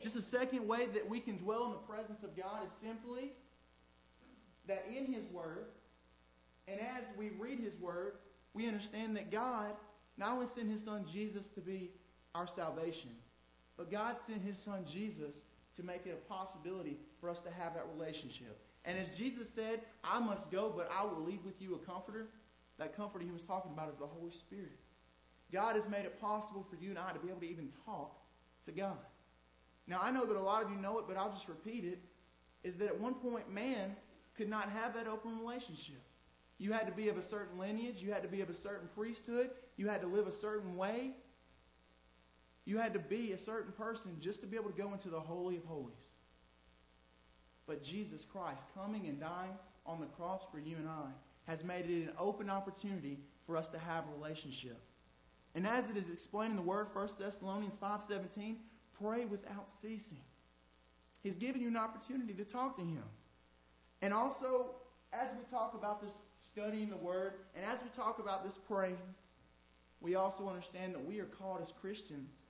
Just 0.00 0.16
a 0.16 0.22
second 0.22 0.66
way 0.66 0.86
that 0.86 1.08
we 1.08 1.20
can 1.20 1.36
dwell 1.36 1.66
in 1.66 1.72
the 1.72 1.78
presence 1.78 2.22
of 2.22 2.34
God 2.36 2.66
is 2.66 2.72
simply 2.72 3.32
that 4.66 4.86
in 4.88 5.12
His 5.12 5.26
Word, 5.26 5.66
and 6.66 6.80
as 6.80 7.12
we 7.18 7.30
read 7.38 7.60
His 7.60 7.78
Word, 7.78 8.14
we 8.54 8.66
understand 8.66 9.16
that 9.16 9.30
God 9.30 9.72
not 10.16 10.32
only 10.32 10.46
sent 10.46 10.70
his 10.70 10.84
son 10.84 11.04
Jesus 11.10 11.48
to 11.50 11.60
be 11.60 11.90
our 12.34 12.46
salvation, 12.46 13.10
but 13.76 13.90
God 13.90 14.16
sent 14.26 14.42
his 14.42 14.58
son 14.58 14.84
Jesus 14.86 15.44
to 15.76 15.82
make 15.82 16.04
it 16.04 16.12
a 16.12 16.32
possibility 16.32 16.98
for 17.20 17.30
us 17.30 17.40
to 17.42 17.50
have 17.50 17.74
that 17.74 17.86
relationship. 17.96 18.60
And 18.84 18.98
as 18.98 19.16
Jesus 19.16 19.48
said, 19.48 19.80
I 20.04 20.20
must 20.20 20.50
go, 20.50 20.72
but 20.74 20.90
I 20.96 21.04
will 21.04 21.22
leave 21.22 21.44
with 21.44 21.60
you 21.60 21.74
a 21.74 21.78
comforter. 21.78 22.28
That 22.78 22.96
comforter 22.96 23.24
he 23.24 23.30
was 23.30 23.42
talking 23.42 23.72
about 23.72 23.90
is 23.90 23.96
the 23.96 24.06
Holy 24.06 24.30
Spirit. 24.30 24.78
God 25.52 25.76
has 25.76 25.88
made 25.88 26.04
it 26.04 26.20
possible 26.20 26.66
for 26.68 26.76
you 26.76 26.90
and 26.90 26.98
I 26.98 27.12
to 27.12 27.18
be 27.18 27.28
able 27.28 27.40
to 27.40 27.48
even 27.48 27.70
talk 27.84 28.16
to 28.64 28.72
God. 28.72 28.98
Now, 29.86 29.98
I 30.02 30.10
know 30.10 30.24
that 30.24 30.36
a 30.36 30.40
lot 30.40 30.62
of 30.64 30.70
you 30.70 30.76
know 30.76 30.98
it, 30.98 31.06
but 31.08 31.16
I'll 31.16 31.32
just 31.32 31.48
repeat 31.48 31.84
it 31.84 31.98
is 32.62 32.76
that 32.76 32.88
at 32.88 33.00
one 33.00 33.14
point, 33.14 33.50
man 33.52 33.96
could 34.36 34.48
not 34.48 34.70
have 34.70 34.94
that 34.94 35.06
open 35.06 35.38
relationship. 35.38 36.00
You 36.58 36.72
had 36.72 36.86
to 36.86 36.92
be 36.92 37.08
of 37.08 37.16
a 37.16 37.22
certain 37.22 37.58
lineage, 37.58 38.02
you 38.02 38.12
had 38.12 38.22
to 38.22 38.28
be 38.28 38.42
of 38.42 38.50
a 38.50 38.54
certain 38.54 38.88
priesthood, 38.94 39.50
you 39.76 39.88
had 39.88 40.02
to 40.02 40.06
live 40.06 40.26
a 40.26 40.32
certain 40.32 40.76
way. 40.76 41.12
You 42.66 42.78
had 42.78 42.92
to 42.92 43.00
be 43.00 43.32
a 43.32 43.38
certain 43.38 43.72
person 43.72 44.16
just 44.20 44.42
to 44.42 44.46
be 44.46 44.56
able 44.56 44.70
to 44.70 44.76
go 44.76 44.92
into 44.92 45.08
the 45.08 45.18
Holy 45.18 45.56
of 45.56 45.64
Holies. 45.64 46.10
But 47.66 47.82
Jesus 47.82 48.24
Christ, 48.24 48.66
coming 48.74 49.06
and 49.06 49.18
dying 49.18 49.56
on 49.86 50.00
the 50.00 50.06
cross 50.06 50.42
for 50.52 50.58
you 50.58 50.76
and 50.76 50.88
I, 50.88 51.10
has 51.46 51.64
made 51.64 51.86
it 51.86 52.02
an 52.04 52.12
open 52.18 52.50
opportunity 52.50 53.18
for 53.46 53.56
us 53.56 53.70
to 53.70 53.78
have 53.78 54.04
a 54.04 54.20
relationship. 54.20 54.80
And 55.54 55.66
as 55.66 55.90
it 55.90 55.96
is 55.96 56.08
explained 56.08 56.52
in 56.52 56.56
the 56.56 56.62
word 56.62 56.88
1 56.92 57.18
Thessalonians 57.18 57.76
5:17, 57.76 58.56
pray 58.92 59.24
without 59.24 59.70
ceasing. 59.70 60.22
He's 61.22 61.36
given 61.36 61.60
you 61.60 61.68
an 61.68 61.76
opportunity 61.76 62.34
to 62.34 62.44
talk 62.44 62.76
to 62.76 62.82
him. 62.82 63.04
And 64.00 64.14
also, 64.14 64.76
as 65.12 65.34
we 65.36 65.44
talk 65.44 65.74
about 65.74 66.00
this 66.00 66.22
studying 66.38 66.88
the 66.88 66.96
word, 66.96 67.34
and 67.54 67.64
as 67.64 67.82
we 67.82 67.88
talk 67.90 68.18
about 68.18 68.44
this 68.44 68.56
praying, 68.56 69.14
we 70.00 70.14
also 70.14 70.48
understand 70.48 70.94
that 70.94 71.04
we 71.04 71.18
are 71.20 71.26
called 71.26 71.60
as 71.60 71.72
Christians 71.72 72.44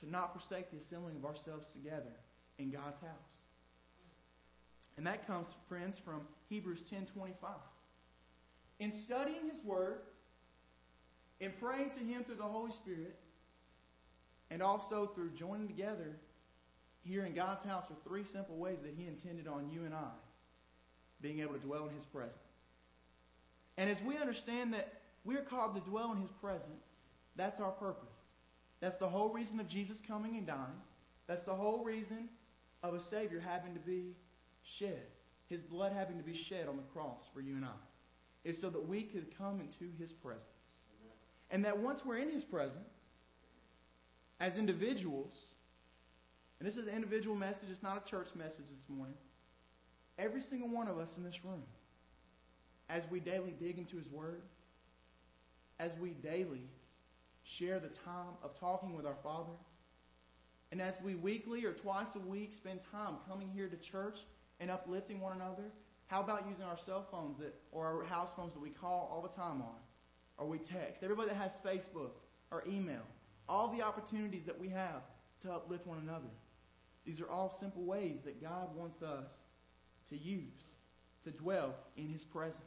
to 0.00 0.10
not 0.10 0.32
forsake 0.32 0.70
the 0.70 0.78
assembling 0.78 1.16
of 1.16 1.24
ourselves 1.24 1.68
together 1.72 2.16
in 2.58 2.70
God's 2.70 3.00
house. 3.00 3.44
And 4.96 5.06
that 5.06 5.26
comes, 5.26 5.54
friends, 5.68 5.98
from 5.98 6.26
Hebrews 6.48 6.82
10:25. 6.82 7.60
In 8.78 8.92
studying 8.92 9.48
his 9.50 9.62
word, 9.62 10.02
in 11.40 11.52
praying 11.52 11.90
to 11.90 12.00
him 12.00 12.24
through 12.24 12.36
the 12.36 12.42
Holy 12.42 12.70
Spirit, 12.70 13.16
and 14.50 14.62
also 14.62 15.06
through 15.06 15.30
joining 15.30 15.66
together 15.66 16.16
here 17.04 17.24
in 17.24 17.34
God's 17.34 17.64
house 17.64 17.90
are 17.90 17.96
three 18.08 18.24
simple 18.24 18.56
ways 18.56 18.80
that 18.80 18.92
he 18.96 19.06
intended 19.06 19.46
on 19.46 19.68
you 19.70 19.84
and 19.84 19.94
I 19.94 20.10
being 21.20 21.40
able 21.40 21.54
to 21.54 21.60
dwell 21.60 21.86
in 21.86 21.94
his 21.94 22.04
presence. 22.04 22.38
And 23.76 23.90
as 23.90 24.02
we 24.02 24.16
understand 24.16 24.72
that 24.74 25.00
we're 25.24 25.42
called 25.42 25.74
to 25.74 25.80
dwell 25.80 26.12
in 26.12 26.18
his 26.18 26.30
presence, 26.30 27.00
that's 27.36 27.60
our 27.60 27.70
purpose. 27.70 28.34
That's 28.80 28.96
the 28.96 29.08
whole 29.08 29.30
reason 29.30 29.58
of 29.60 29.68
Jesus 29.68 30.00
coming 30.00 30.36
and 30.36 30.46
dying. 30.46 30.80
That's 31.26 31.44
the 31.44 31.54
whole 31.54 31.82
reason 31.82 32.28
of 32.82 32.94
a 32.94 33.00
Savior 33.00 33.40
having 33.40 33.74
to 33.74 33.80
be 33.80 34.14
shed, 34.62 35.06
his 35.48 35.62
blood 35.62 35.92
having 35.92 36.18
to 36.18 36.22
be 36.22 36.34
shed 36.34 36.68
on 36.68 36.76
the 36.76 36.82
cross 36.82 37.28
for 37.32 37.40
you 37.40 37.54
and 37.54 37.64
I, 37.64 37.68
is 38.44 38.60
so 38.60 38.68
that 38.70 38.86
we 38.86 39.02
could 39.02 39.36
come 39.36 39.60
into 39.60 39.90
his 39.98 40.12
presence. 40.12 40.44
And 41.50 41.64
that 41.64 41.78
once 41.78 42.04
we're 42.04 42.18
in 42.18 42.30
his 42.30 42.44
presence, 42.44 43.10
as 44.40 44.58
individuals, 44.58 45.34
and 46.58 46.68
this 46.68 46.76
is 46.76 46.86
an 46.86 46.94
individual 46.94 47.36
message, 47.36 47.68
it's 47.70 47.82
not 47.82 48.02
a 48.04 48.10
church 48.10 48.28
message 48.34 48.64
this 48.74 48.88
morning. 48.88 49.16
Every 50.18 50.40
single 50.40 50.68
one 50.68 50.88
of 50.88 50.98
us 50.98 51.16
in 51.16 51.24
this 51.24 51.44
room, 51.44 51.62
as 52.88 53.10
we 53.10 53.20
daily 53.20 53.54
dig 53.58 53.78
into 53.78 53.96
His 53.96 54.10
Word, 54.10 54.42
as 55.78 55.96
we 55.96 56.10
daily 56.10 56.62
share 57.42 57.80
the 57.80 57.88
time 57.88 58.34
of 58.42 58.58
talking 58.58 58.94
with 58.94 59.06
our 59.06 59.16
Father, 59.22 59.52
and 60.72 60.80
as 60.80 61.00
we 61.02 61.14
weekly 61.14 61.64
or 61.64 61.72
twice 61.72 62.14
a 62.14 62.20
week 62.20 62.52
spend 62.52 62.80
time 62.90 63.16
coming 63.28 63.50
here 63.54 63.68
to 63.68 63.76
church 63.76 64.20
and 64.60 64.70
uplifting 64.70 65.20
one 65.20 65.34
another, 65.34 65.64
how 66.06 66.20
about 66.20 66.46
using 66.48 66.64
our 66.64 66.78
cell 66.78 67.06
phones 67.10 67.38
that, 67.38 67.54
or 67.72 67.86
our 67.86 68.04
house 68.04 68.32
phones 68.34 68.54
that 68.54 68.60
we 68.60 68.70
call 68.70 69.08
all 69.12 69.22
the 69.22 69.28
time 69.28 69.62
on, 69.62 69.76
or 70.38 70.46
we 70.46 70.58
text? 70.58 71.02
Everybody 71.02 71.28
that 71.28 71.36
has 71.36 71.58
Facebook 71.64 72.12
or 72.50 72.64
email, 72.66 73.02
all 73.48 73.68
the 73.68 73.82
opportunities 73.82 74.44
that 74.44 74.58
we 74.58 74.68
have 74.68 75.02
to 75.40 75.52
uplift 75.52 75.86
one 75.86 75.98
another. 75.98 76.30
These 77.04 77.20
are 77.20 77.28
all 77.28 77.50
simple 77.50 77.82
ways 77.82 78.20
that 78.22 78.40
God 78.40 78.74
wants 78.74 79.02
us 79.02 79.32
to 80.08 80.16
use 80.16 80.74
to 81.24 81.30
dwell 81.30 81.74
in 81.96 82.08
his 82.08 82.24
presence. 82.24 82.62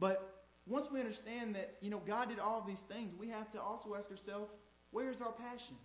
But 0.00 0.44
once 0.66 0.90
we 0.90 1.00
understand 1.00 1.54
that, 1.54 1.76
you 1.80 1.90
know, 1.90 2.02
God 2.06 2.28
did 2.28 2.38
all 2.38 2.62
these 2.66 2.80
things, 2.80 3.14
we 3.18 3.28
have 3.28 3.50
to 3.52 3.60
also 3.60 3.94
ask 3.94 4.10
ourselves, 4.10 4.50
where's 4.90 5.20
our 5.20 5.32
passion? 5.32 5.76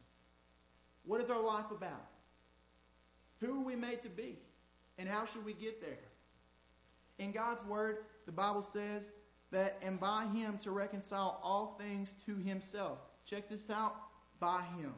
What 1.05 1.21
is 1.21 1.29
our 1.29 1.41
life 1.41 1.71
about? 1.71 2.07
Who 3.39 3.59
are 3.61 3.63
we 3.63 3.75
made 3.75 4.01
to 4.03 4.09
be? 4.09 4.37
And 4.97 5.07
how 5.07 5.25
should 5.25 5.45
we 5.45 5.53
get 5.53 5.81
there? 5.81 5.99
In 7.17 7.31
God's 7.31 7.63
word, 7.65 7.97
the 8.25 8.31
Bible 8.31 8.63
says 8.63 9.11
that, 9.53 9.77
and 9.81 9.99
by 9.99 10.25
him 10.33 10.57
to 10.59 10.71
reconcile 10.71 11.39
all 11.41 11.77
things 11.79 12.13
to 12.25 12.35
himself. 12.35 12.99
Check 13.25 13.49
this 13.49 13.69
out 13.69 13.95
by 14.39 14.63
him. 14.77 14.93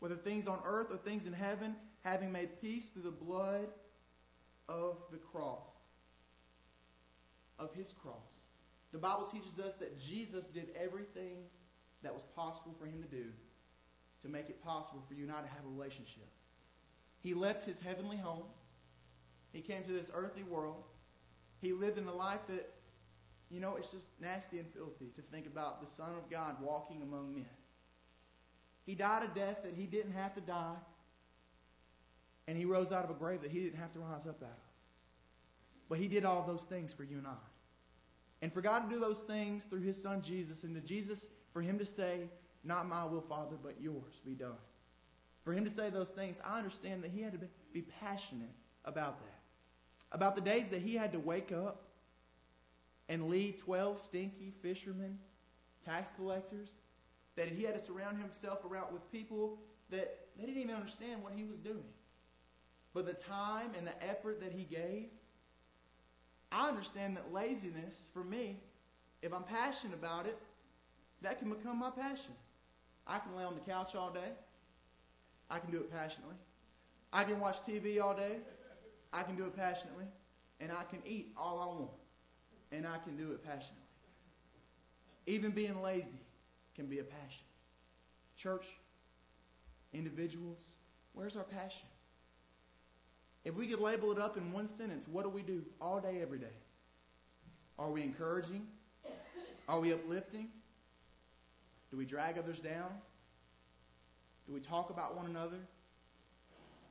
Whether 0.00 0.16
things 0.16 0.46
on 0.46 0.58
earth 0.64 0.88
or 0.90 0.96
things 0.96 1.26
in 1.26 1.32
heaven, 1.32 1.76
having 2.02 2.32
made 2.32 2.60
peace 2.60 2.88
through 2.88 3.02
the 3.02 3.10
blood 3.10 3.68
of 4.68 4.96
the 5.10 5.18
cross, 5.18 5.72
of 7.58 7.72
his 7.74 7.92
cross. 7.92 8.42
The 8.92 8.98
Bible 8.98 9.24
teaches 9.24 9.58
us 9.58 9.74
that 9.74 9.98
Jesus 9.98 10.46
did 10.48 10.70
everything 10.80 11.44
that 12.02 12.14
was 12.14 12.22
possible 12.34 12.74
for 12.78 12.86
him 12.86 13.02
to 13.02 13.08
do 13.08 13.26
to 14.22 14.28
make 14.28 14.48
it 14.48 14.62
possible 14.62 15.02
for 15.06 15.14
you 15.14 15.24
and 15.24 15.32
I 15.32 15.40
to 15.40 15.46
have 15.46 15.64
a 15.64 15.68
relationship. 15.68 16.28
He 17.20 17.34
left 17.34 17.64
his 17.64 17.80
heavenly 17.80 18.16
home. 18.16 18.44
He 19.52 19.60
came 19.60 19.82
to 19.84 19.92
this 19.92 20.10
earthly 20.14 20.42
world. 20.42 20.84
He 21.60 21.72
lived 21.72 21.98
in 21.98 22.06
a 22.06 22.14
life 22.14 22.40
that, 22.48 22.70
you 23.50 23.60
know, 23.60 23.76
it's 23.76 23.90
just 23.90 24.08
nasty 24.20 24.58
and 24.58 24.68
filthy 24.72 25.06
to 25.16 25.22
think 25.22 25.46
about 25.46 25.80
the 25.80 25.90
Son 25.90 26.10
of 26.16 26.30
God 26.30 26.56
walking 26.60 27.02
among 27.02 27.34
men. 27.34 27.46
He 28.84 28.94
died 28.94 29.22
a 29.22 29.38
death 29.38 29.62
that 29.64 29.74
he 29.74 29.86
didn't 29.86 30.12
have 30.12 30.34
to 30.34 30.40
die 30.40 30.76
and 32.48 32.56
he 32.56 32.64
rose 32.64 32.92
out 32.92 33.04
of 33.04 33.10
a 33.10 33.14
grave 33.14 33.42
that 33.42 33.50
he 33.50 33.60
didn't 33.60 33.78
have 33.78 33.92
to 33.92 33.98
rise 33.98 34.26
up 34.26 34.42
out 34.42 34.48
of. 34.48 34.68
But 35.90 35.98
he 35.98 36.08
did 36.08 36.24
all 36.24 36.44
those 36.46 36.64
things 36.64 36.92
for 36.94 37.04
you 37.04 37.18
and 37.18 37.26
I. 37.26 37.36
And 38.40 38.52
for 38.52 38.62
God 38.62 38.88
to 38.88 38.94
do 38.94 38.98
those 38.98 39.22
things 39.22 39.64
through 39.64 39.82
his 39.82 40.00
son 40.00 40.22
Jesus, 40.22 40.64
and 40.64 40.74
to 40.74 40.80
Jesus, 40.80 41.28
for 41.52 41.60
him 41.60 41.78
to 41.78 41.84
say, 41.84 42.30
Not 42.64 42.88
my 42.88 43.04
will, 43.04 43.20
Father, 43.20 43.56
but 43.62 43.74
yours 43.80 44.20
be 44.24 44.32
done. 44.32 44.56
For 45.44 45.52
him 45.52 45.64
to 45.64 45.70
say 45.70 45.90
those 45.90 46.10
things, 46.10 46.40
I 46.44 46.58
understand 46.58 47.02
that 47.04 47.10
he 47.10 47.20
had 47.20 47.32
to 47.32 47.48
be 47.72 47.82
passionate 47.82 48.54
about 48.84 49.18
that. 49.20 49.40
About 50.12 50.34
the 50.34 50.40
days 50.40 50.70
that 50.70 50.80
he 50.80 50.94
had 50.94 51.12
to 51.12 51.18
wake 51.18 51.52
up 51.52 51.87
and 53.08 53.28
lead 53.28 53.58
12 53.58 53.98
stinky 53.98 54.52
fishermen, 54.62 55.18
tax 55.84 56.12
collectors, 56.16 56.70
that 57.36 57.48
he 57.48 57.62
had 57.62 57.74
to 57.74 57.80
surround 57.80 58.20
himself 58.20 58.64
around 58.64 58.92
with 58.92 59.10
people 59.10 59.58
that 59.90 60.26
they 60.36 60.44
didn't 60.44 60.60
even 60.60 60.74
understand 60.74 61.22
what 61.22 61.32
he 61.34 61.44
was 61.44 61.58
doing. 61.58 61.84
But 62.92 63.06
the 63.06 63.14
time 63.14 63.70
and 63.76 63.86
the 63.86 64.04
effort 64.04 64.40
that 64.40 64.52
he 64.52 64.64
gave, 64.64 65.06
I 66.50 66.68
understand 66.68 67.16
that 67.16 67.32
laziness, 67.32 68.08
for 68.12 68.24
me, 68.24 68.56
if 69.22 69.32
I'm 69.32 69.44
passionate 69.44 69.94
about 69.94 70.26
it, 70.26 70.38
that 71.22 71.38
can 71.38 71.48
become 71.48 71.78
my 71.78 71.90
passion. 71.90 72.32
I 73.06 73.18
can 73.18 73.36
lay 73.36 73.44
on 73.44 73.54
the 73.54 73.60
couch 73.60 73.94
all 73.94 74.10
day. 74.10 74.32
I 75.50 75.58
can 75.58 75.70
do 75.70 75.78
it 75.78 75.90
passionately. 75.90 76.36
I 77.12 77.24
can 77.24 77.40
watch 77.40 77.62
TV 77.62 78.02
all 78.02 78.14
day. 78.14 78.36
I 79.12 79.22
can 79.22 79.36
do 79.36 79.44
it 79.44 79.56
passionately. 79.56 80.04
And 80.60 80.70
I 80.70 80.82
can 80.84 81.00
eat 81.06 81.32
all 81.36 81.60
I 81.60 81.66
want. 81.66 81.90
And 82.70 82.86
I 82.86 82.98
can 82.98 83.16
do 83.16 83.32
it 83.32 83.44
passionately. 83.44 83.76
Even 85.26 85.50
being 85.50 85.82
lazy 85.82 86.18
can 86.74 86.86
be 86.86 86.98
a 86.98 87.04
passion. 87.04 87.44
Church, 88.36 88.66
individuals, 89.92 90.60
where's 91.12 91.36
our 91.36 91.44
passion? 91.44 91.88
If 93.44 93.54
we 93.54 93.66
could 93.66 93.80
label 93.80 94.12
it 94.12 94.18
up 94.18 94.36
in 94.36 94.52
one 94.52 94.68
sentence, 94.68 95.08
what 95.08 95.24
do 95.24 95.30
we 95.30 95.42
do 95.42 95.64
all 95.80 96.00
day, 96.00 96.20
every 96.20 96.38
day? 96.38 96.46
Are 97.78 97.90
we 97.90 98.02
encouraging? 98.02 98.66
Are 99.68 99.80
we 99.80 99.92
uplifting? 99.92 100.48
Do 101.90 101.96
we 101.96 102.04
drag 102.04 102.38
others 102.38 102.60
down? 102.60 102.90
Do 104.46 104.52
we 104.52 104.60
talk 104.60 104.90
about 104.90 105.16
one 105.16 105.26
another? 105.26 105.58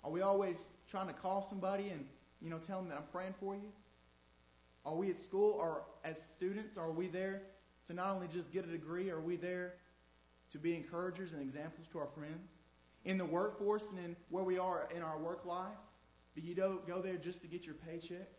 Are 0.03 0.11
we 0.11 0.21
always 0.21 0.67
trying 0.89 1.07
to 1.07 1.13
call 1.13 1.43
somebody 1.43 1.89
and 1.89 2.05
you 2.41 2.49
know 2.49 2.59
tell 2.59 2.79
them 2.79 2.89
that 2.89 2.97
I'm 2.97 3.07
praying 3.11 3.33
for 3.39 3.55
you? 3.55 3.71
Are 4.87 4.95
we 4.95 5.09
at 5.09 5.19
school 5.19 5.57
or 5.59 5.83
as 6.05 6.21
students? 6.21 6.77
Are 6.77 6.91
we 6.91 7.07
there 7.07 7.41
to 7.87 7.93
not 7.93 8.15
only 8.15 8.29
just 8.29 8.53
get 8.53 8.63
a 8.63 8.69
degree? 8.69 9.09
Are 9.09 9.19
we 9.19 9.35
there 9.35 9.73
to 10.51 10.57
be 10.57 10.75
encouragers 10.75 11.33
and 11.33 11.41
examples 11.41 11.89
to 11.89 11.99
our 11.99 12.07
friends 12.07 12.59
in 13.03 13.17
the 13.17 13.25
workforce 13.25 13.89
and 13.89 13.99
in 13.99 14.15
where 14.29 14.45
we 14.45 14.57
are 14.57 14.87
in 14.95 15.03
our 15.03 15.17
work 15.19 15.45
life? 15.45 15.77
Do 16.35 16.41
you 16.41 16.55
go 16.55 17.01
there 17.01 17.17
just 17.17 17.41
to 17.41 17.47
get 17.47 17.65
your 17.65 17.75
paycheck? 17.75 18.29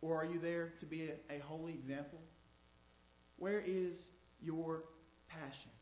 Or 0.00 0.16
are 0.16 0.24
you 0.24 0.38
there 0.38 0.72
to 0.78 0.86
be 0.86 1.10
a, 1.10 1.36
a 1.36 1.40
holy 1.40 1.74
example? 1.74 2.20
Where 3.36 3.62
is 3.66 4.08
your 4.40 4.84
passion? 5.28 5.72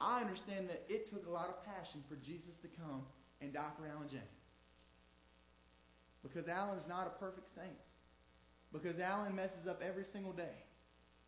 I 0.00 0.20
understand 0.20 0.68
that 0.68 0.84
it 0.88 1.10
took 1.10 1.26
a 1.26 1.30
lot 1.30 1.48
of 1.48 1.64
passion 1.64 2.00
for 2.08 2.14
Jesus 2.14 2.58
to 2.58 2.68
come 2.68 3.02
and 3.40 3.52
die 3.52 3.70
for 3.76 3.88
Alan 3.88 4.08
James. 4.08 4.22
Because 6.22 6.46
Alan's 6.46 6.86
not 6.86 7.08
a 7.08 7.18
perfect 7.18 7.48
saint. 7.48 7.85
Because 8.82 9.00
Alan 9.00 9.34
messes 9.34 9.66
up 9.66 9.82
every 9.86 10.04
single 10.04 10.32
day. 10.32 10.64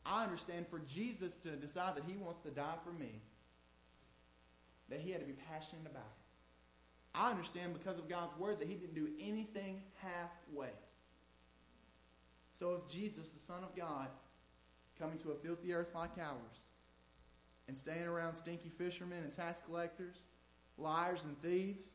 I 0.04 0.24
understand 0.24 0.66
for 0.68 0.80
Jesus 0.80 1.36
to 1.38 1.50
decide 1.50 1.96
that 1.96 2.04
he 2.06 2.16
wants 2.16 2.40
to 2.40 2.50
die 2.50 2.76
for 2.84 2.92
me, 2.92 3.20
that 4.88 5.00
he 5.00 5.10
had 5.10 5.20
to 5.20 5.26
be 5.26 5.34
passionate 5.50 5.86
about 5.86 6.02
it. 6.02 7.14
I 7.14 7.30
understand 7.30 7.72
because 7.72 7.98
of 7.98 8.08
God's 8.08 8.36
word 8.38 8.60
that 8.60 8.68
he 8.68 8.74
didn't 8.74 8.94
do 8.94 9.08
anything 9.20 9.82
halfway. 9.96 10.72
So 12.52 12.74
if 12.74 12.92
Jesus, 12.92 13.30
the 13.30 13.40
Son 13.40 13.62
of 13.62 13.74
God, 13.76 14.08
coming 14.98 15.18
to 15.18 15.30
a 15.30 15.34
filthy 15.34 15.72
earth 15.72 15.94
like 15.94 16.18
ours, 16.18 16.68
and 17.68 17.76
staying 17.76 18.06
around 18.06 18.34
stinky 18.34 18.70
fishermen 18.76 19.22
and 19.22 19.32
tax 19.32 19.60
collectors, 19.64 20.16
liars 20.78 21.24
and 21.24 21.40
thieves, 21.42 21.90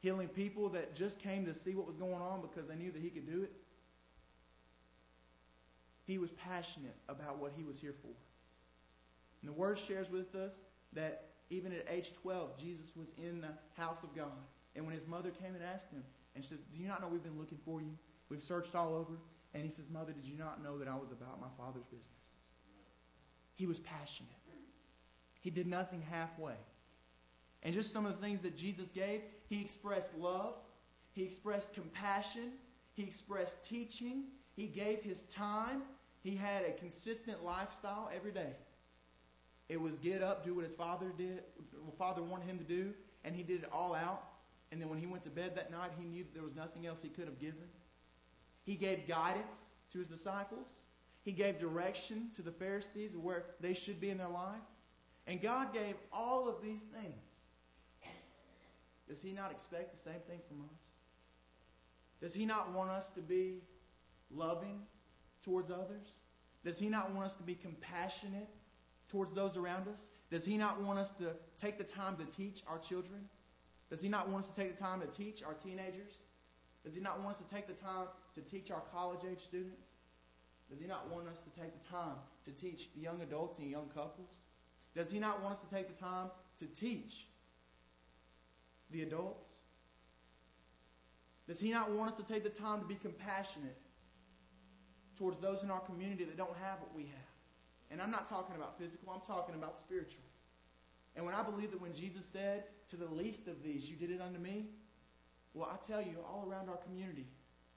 healing 0.00 0.28
people 0.28 0.68
that 0.70 0.94
just 0.94 1.20
came 1.20 1.46
to 1.46 1.54
see 1.54 1.74
what 1.74 1.86
was 1.86 1.96
going 1.96 2.20
on 2.20 2.42
because 2.42 2.68
they 2.68 2.74
knew 2.74 2.90
that 2.90 3.00
he 3.00 3.10
could 3.10 3.26
do 3.26 3.42
it, 3.42 3.52
he 6.06 6.18
was 6.18 6.30
passionate 6.32 6.96
about 7.08 7.38
what 7.38 7.52
he 7.56 7.62
was 7.64 7.78
here 7.78 7.94
for. 8.02 8.12
And 9.42 9.48
the 9.48 9.52
Word 9.52 9.78
shares 9.78 10.10
with 10.10 10.34
us 10.34 10.52
that 10.92 11.30
even 11.50 11.72
at 11.72 11.86
age 11.90 12.12
12, 12.22 12.58
Jesus 12.58 12.90
was 12.96 13.14
in 13.18 13.40
the 13.40 13.52
house 13.80 14.02
of 14.02 14.14
God. 14.14 14.32
And 14.76 14.86
when 14.86 14.94
his 14.94 15.06
mother 15.06 15.30
came 15.30 15.54
and 15.54 15.62
asked 15.62 15.90
him, 15.90 16.02
and 16.34 16.42
she 16.42 16.50
says, 16.50 16.60
Do 16.72 16.80
you 16.80 16.88
not 16.88 17.00
know 17.00 17.08
we've 17.08 17.22
been 17.22 17.38
looking 17.38 17.58
for 17.64 17.80
you? 17.80 17.96
We've 18.28 18.42
searched 18.42 18.74
all 18.74 18.94
over. 18.94 19.18
And 19.54 19.62
he 19.62 19.70
says, 19.70 19.88
Mother, 19.90 20.12
did 20.12 20.26
you 20.26 20.36
not 20.36 20.62
know 20.62 20.78
that 20.78 20.88
I 20.88 20.96
was 20.96 21.12
about 21.12 21.40
my 21.40 21.46
Father's 21.56 21.84
business? 21.84 22.38
He 23.54 23.66
was 23.66 23.78
passionate. 23.78 24.32
He 25.40 25.50
did 25.50 25.66
nothing 25.66 26.02
halfway. 26.10 26.56
And 27.62 27.72
just 27.72 27.92
some 27.92 28.04
of 28.04 28.12
the 28.12 28.26
things 28.26 28.40
that 28.40 28.56
Jesus 28.56 28.88
gave, 28.88 29.20
he 29.48 29.60
expressed 29.60 30.16
love, 30.18 30.54
he 31.12 31.22
expressed 31.22 31.72
compassion, 31.74 32.52
he 32.94 33.04
expressed 33.04 33.64
teaching, 33.64 34.24
he 34.56 34.66
gave 34.66 35.02
his 35.02 35.22
time, 35.24 35.82
he 36.24 36.34
had 36.34 36.64
a 36.64 36.72
consistent 36.72 37.44
lifestyle 37.44 38.10
every 38.16 38.32
day. 38.32 38.54
It 39.68 39.78
was 39.80 39.98
get 39.98 40.22
up, 40.22 40.42
do 40.42 40.54
what 40.54 40.64
his 40.64 40.74
father 40.74 41.12
did, 41.16 41.42
father 41.98 42.22
wanted 42.22 42.48
him 42.48 42.58
to 42.58 42.64
do, 42.64 42.94
and 43.24 43.36
he 43.36 43.42
did 43.42 43.62
it 43.62 43.68
all 43.70 43.94
out. 43.94 44.24
And 44.72 44.80
then 44.80 44.88
when 44.88 44.98
he 44.98 45.06
went 45.06 45.22
to 45.24 45.30
bed 45.30 45.54
that 45.56 45.70
night, 45.70 45.90
he 45.98 46.06
knew 46.06 46.24
that 46.24 46.34
there 46.34 46.42
was 46.42 46.56
nothing 46.56 46.86
else 46.86 47.00
he 47.02 47.10
could 47.10 47.26
have 47.26 47.38
given. 47.38 47.68
He 48.64 48.74
gave 48.74 49.06
guidance 49.06 49.66
to 49.92 49.98
his 49.98 50.08
disciples. 50.08 50.66
He 51.22 51.32
gave 51.32 51.58
direction 51.60 52.30
to 52.36 52.42
the 52.42 52.50
Pharisees 52.50 53.16
where 53.16 53.44
they 53.60 53.74
should 53.74 54.00
be 54.00 54.08
in 54.08 54.18
their 54.18 54.28
life. 54.28 54.62
And 55.26 55.40
God 55.40 55.74
gave 55.74 55.94
all 56.10 56.48
of 56.48 56.62
these 56.62 56.82
things. 56.82 57.22
Does 59.08 59.20
he 59.20 59.32
not 59.32 59.50
expect 59.50 59.92
the 59.92 59.98
same 59.98 60.20
thing 60.26 60.40
from 60.48 60.62
us? 60.62 60.80
Does 62.22 62.32
he 62.32 62.46
not 62.46 62.72
want 62.72 62.90
us 62.90 63.10
to 63.10 63.20
be 63.20 63.58
loving 64.34 64.80
towards 65.44 65.70
others? 65.70 66.08
Does 66.64 66.78
he 66.78 66.88
not 66.88 67.12
want 67.12 67.26
us 67.26 67.36
to 67.36 67.42
be 67.42 67.54
compassionate 67.54 68.48
towards 69.08 69.32
those 69.32 69.56
around 69.56 69.86
us? 69.88 70.08
Does 70.30 70.44
he 70.44 70.56
not 70.56 70.80
want 70.80 70.98
us 70.98 71.12
to 71.12 71.32
take 71.60 71.78
the 71.78 71.84
time 71.84 72.16
to 72.16 72.24
teach 72.24 72.62
our 72.66 72.78
children? 72.78 73.28
Does 73.90 74.00
he 74.02 74.08
not 74.08 74.28
want 74.28 74.44
us 74.44 74.50
to 74.50 74.56
take 74.56 74.76
the 74.76 74.82
time 74.82 75.00
to 75.00 75.06
teach 75.06 75.42
our 75.42 75.54
teenagers? 75.54 76.18
Does 76.84 76.94
he 76.94 77.00
not 77.00 77.20
want 77.20 77.36
us 77.36 77.42
to 77.42 77.54
take 77.54 77.66
the 77.66 77.74
time 77.74 78.06
to 78.34 78.40
teach 78.40 78.70
our 78.70 78.82
college 78.92 79.20
age 79.30 79.40
students? 79.42 79.88
Does 80.70 80.80
he 80.80 80.86
not 80.86 81.10
want 81.10 81.28
us 81.28 81.40
to 81.40 81.50
take 81.50 81.78
the 81.78 81.86
time 81.86 82.16
to 82.44 82.50
teach 82.50 82.88
young 82.96 83.20
adults 83.20 83.58
and 83.58 83.70
young 83.70 83.88
couples? 83.94 84.30
Does 84.96 85.10
he 85.10 85.18
not 85.18 85.42
want 85.42 85.56
us 85.56 85.62
to 85.62 85.74
take 85.74 85.88
the 85.88 86.02
time 86.02 86.30
to 86.58 86.66
teach 86.66 87.26
the 88.90 89.02
adults? 89.02 89.56
Does 91.46 91.60
he 91.60 91.70
not 91.70 91.90
want 91.90 92.10
us 92.10 92.16
to 92.16 92.22
take 92.24 92.42
the 92.42 92.50
time 92.50 92.80
to 92.80 92.86
be 92.86 92.94
compassionate 92.94 93.76
towards 95.18 95.38
those 95.40 95.62
in 95.62 95.70
our 95.70 95.80
community 95.80 96.24
that 96.24 96.36
don't 96.36 96.56
have 96.62 96.80
what 96.80 96.94
we 96.94 97.02
have? 97.02 97.34
And 97.90 98.00
I'm 98.02 98.10
not 98.10 98.28
talking 98.28 98.56
about 98.56 98.78
physical, 98.78 99.12
I'm 99.12 99.20
talking 99.20 99.54
about 99.54 99.78
spiritual. 99.78 100.24
And 101.16 101.24
when 101.24 101.34
I 101.34 101.42
believe 101.42 101.70
that 101.70 101.80
when 101.80 101.94
Jesus 101.94 102.24
said, 102.24 102.64
To 102.90 102.96
the 102.96 103.06
least 103.06 103.46
of 103.46 103.62
these, 103.62 103.88
you 103.88 103.96
did 103.96 104.10
it 104.10 104.20
unto 104.20 104.38
me, 104.38 104.66
well, 105.54 105.70
I 105.72 105.86
tell 105.86 106.02
you, 106.02 106.16
all 106.26 106.48
around 106.50 106.68
our 106.68 106.76
community, 106.78 107.26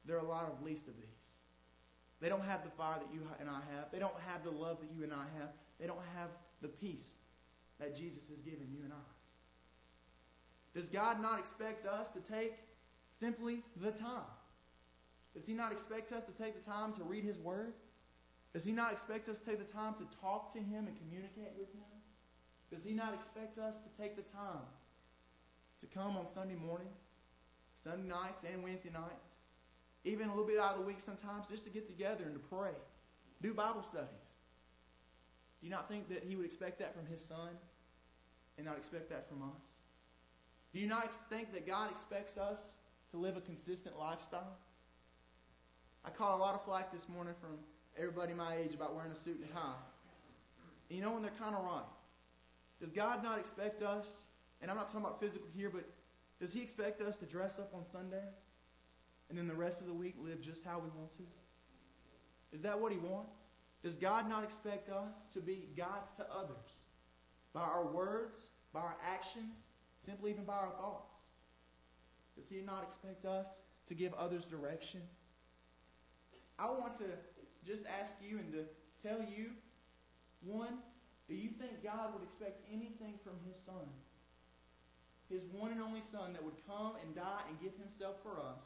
there 0.05 0.15
are 0.15 0.25
a 0.25 0.27
lot 0.27 0.51
of 0.51 0.63
least 0.63 0.87
of 0.87 0.95
these. 0.97 1.05
They 2.19 2.29
don't 2.29 2.43
have 2.43 2.63
the 2.63 2.71
fire 2.71 2.97
that 2.97 3.13
you 3.13 3.21
and 3.39 3.47
I 3.47 3.59
have. 3.75 3.91
They 3.91 3.99
don't 3.99 4.19
have 4.25 4.43
the 4.43 4.49
love 4.49 4.79
that 4.81 4.89
you 4.95 5.03
and 5.03 5.13
I 5.13 5.25
have. 5.39 5.49
They 5.79 5.85
don't 5.85 6.01
have 6.15 6.29
the 6.61 6.67
peace 6.67 7.09
that 7.79 7.95
Jesus 7.95 8.27
has 8.29 8.41
given 8.41 8.67
you 8.71 8.79
and 8.83 8.91
I. 8.91 9.07
Does 10.73 10.89
God 10.89 11.21
not 11.21 11.37
expect 11.37 11.85
us 11.85 12.09
to 12.09 12.19
take 12.19 12.53
simply 13.13 13.61
the 13.75 13.91
time? 13.91 14.25
Does 15.37 15.45
He 15.45 15.53
not 15.53 15.71
expect 15.71 16.11
us 16.11 16.23
to 16.23 16.31
take 16.31 16.55
the 16.59 16.67
time 16.67 16.93
to 16.93 17.03
read 17.03 17.23
His 17.23 17.37
Word? 17.37 17.73
Does 18.53 18.65
He 18.65 18.71
not 18.71 18.91
expect 18.91 19.29
us 19.29 19.39
to 19.39 19.45
take 19.45 19.59
the 19.59 19.71
time 19.71 19.93
to 19.93 20.17
talk 20.19 20.51
to 20.53 20.59
Him 20.59 20.87
and 20.87 20.97
communicate 20.97 21.53
with 21.59 21.71
Him? 21.75 21.85
Does 22.73 22.83
He 22.83 22.91
not 22.91 23.13
expect 23.13 23.59
us 23.59 23.77
to 23.77 24.01
take 24.01 24.15
the 24.15 24.23
time 24.23 24.65
to 25.79 25.85
come 25.85 26.17
on 26.17 26.27
Sunday 26.27 26.55
mornings, 26.55 26.89
Sunday 27.75 28.07
nights, 28.09 28.45
and 28.51 28.63
Wednesday 28.63 28.89
nights, 28.91 29.35
even 30.05 30.27
a 30.27 30.31
little 30.31 30.47
bit 30.47 30.57
out 30.57 30.73
of 30.73 30.79
the 30.79 30.87
week 30.87 30.99
sometimes, 30.99 31.47
just 31.47 31.65
to 31.65 31.69
get 31.69 31.85
together 31.85 32.23
and 32.23 32.33
to 32.33 32.39
pray, 32.39 32.71
do 33.39 33.53
Bible 33.53 33.83
studies? 33.87 34.07
Do 35.61 35.67
you 35.67 35.69
not 35.69 35.87
think 35.87 36.09
that 36.09 36.23
He 36.27 36.35
would 36.35 36.45
expect 36.45 36.79
that 36.79 36.95
from 36.95 37.05
His 37.05 37.23
Son 37.23 37.49
and 38.57 38.65
not 38.65 38.77
expect 38.77 39.07
that 39.11 39.29
from 39.29 39.43
us? 39.43 39.61
Do 40.73 40.79
you 40.79 40.87
not 40.87 41.13
think 41.13 41.53
that 41.53 41.67
God 41.67 41.91
expects 41.91 42.39
us 42.39 42.65
to 43.11 43.17
live 43.17 43.37
a 43.37 43.41
consistent 43.41 43.99
lifestyle? 43.99 44.57
I 46.07 46.09
caught 46.09 46.35
a 46.35 46.37
lot 46.37 46.55
of 46.55 46.63
flack 46.63 46.89
this 46.89 47.09
morning 47.09 47.33
from 47.41 47.57
everybody 47.97 48.33
my 48.33 48.55
age 48.55 48.73
about 48.73 48.95
wearing 48.95 49.11
a 49.11 49.15
suit 49.15 49.39
and 49.41 49.51
tie. 49.51 49.73
And 50.89 50.97
you 50.97 51.03
know, 51.03 51.17
and 51.17 51.23
they're 51.23 51.31
kind 51.37 51.53
of 51.53 51.65
right. 51.65 51.83
Does 52.79 52.91
God 52.91 53.21
not 53.21 53.39
expect 53.39 53.81
us, 53.81 54.23
and 54.61 54.71
I'm 54.71 54.77
not 54.77 54.87
talking 54.87 55.01
about 55.01 55.19
physical 55.19 55.49
here, 55.53 55.69
but 55.69 55.83
does 56.39 56.53
He 56.53 56.61
expect 56.61 57.01
us 57.01 57.17
to 57.17 57.25
dress 57.25 57.59
up 57.59 57.73
on 57.75 57.85
Sunday 57.85 58.23
and 59.27 59.37
then 59.37 59.49
the 59.49 59.53
rest 59.53 59.81
of 59.81 59.87
the 59.87 59.93
week 59.93 60.15
live 60.17 60.39
just 60.39 60.63
how 60.63 60.79
we 60.79 60.87
want 60.97 61.11
to? 61.17 61.23
Is 62.53 62.61
that 62.61 62.79
what 62.79 62.93
He 62.93 62.99
wants? 62.99 63.47
Does 63.83 63.97
God 63.97 64.29
not 64.29 64.45
expect 64.45 64.87
us 64.87 65.13
to 65.33 65.41
be 65.41 65.67
gods 65.75 66.13
to 66.15 66.25
others 66.31 66.85
by 67.51 67.63
our 67.63 67.85
words, 67.85 68.39
by 68.71 68.79
our 68.79 68.95
actions, 69.13 69.55
simply 69.99 70.31
even 70.31 70.45
by 70.45 70.55
our 70.55 70.69
thoughts? 70.69 71.17
Does 72.37 72.47
He 72.47 72.61
not 72.61 72.83
expect 72.83 73.25
us 73.25 73.63
to 73.87 73.93
give 73.93 74.13
others 74.13 74.45
direction? 74.45 75.01
I 76.59 76.65
want 76.65 76.97
to 76.99 77.05
just 77.65 77.83
ask 78.01 78.15
you 78.21 78.39
and 78.39 78.51
to 78.53 78.65
tell 79.05 79.19
you 79.19 79.51
one, 80.41 80.79
do 81.27 81.35
you 81.35 81.49
think 81.49 81.83
God 81.83 82.13
would 82.13 82.23
expect 82.23 82.61
anything 82.71 83.15
from 83.23 83.33
His 83.47 83.59
Son? 83.59 83.87
His 85.29 85.43
one 85.51 85.71
and 85.71 85.81
only 85.81 86.01
Son 86.01 86.33
that 86.33 86.43
would 86.43 86.55
come 86.65 86.93
and 87.03 87.15
die 87.15 87.41
and 87.49 87.59
give 87.59 87.73
Himself 87.77 88.15
for 88.23 88.39
us 88.39 88.61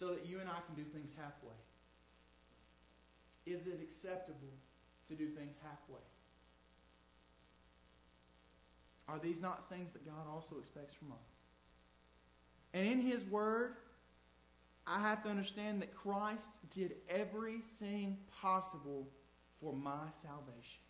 so 0.00 0.14
that 0.14 0.24
you 0.24 0.40
and 0.40 0.48
I 0.48 0.56
can 0.66 0.74
do 0.82 0.88
things 0.90 1.12
halfway? 1.16 1.56
Is 3.46 3.66
it 3.66 3.80
acceptable 3.82 4.54
to 5.08 5.14
do 5.14 5.28
things 5.28 5.56
halfway? 5.62 6.00
Are 9.08 9.18
these 9.18 9.42
not 9.42 9.68
things 9.68 9.92
that 9.92 10.06
God 10.06 10.26
also 10.32 10.56
expects 10.58 10.94
from 10.94 11.12
us? 11.12 11.28
And 12.72 12.86
in 12.86 13.00
His 13.00 13.24
Word, 13.24 13.74
I 14.90 14.98
have 14.98 15.22
to 15.22 15.30
understand 15.30 15.80
that 15.82 15.94
Christ 15.94 16.48
did 16.68 16.96
everything 17.08 18.18
possible 18.42 19.06
for 19.60 19.72
my 19.72 20.10
salvation. 20.10 20.82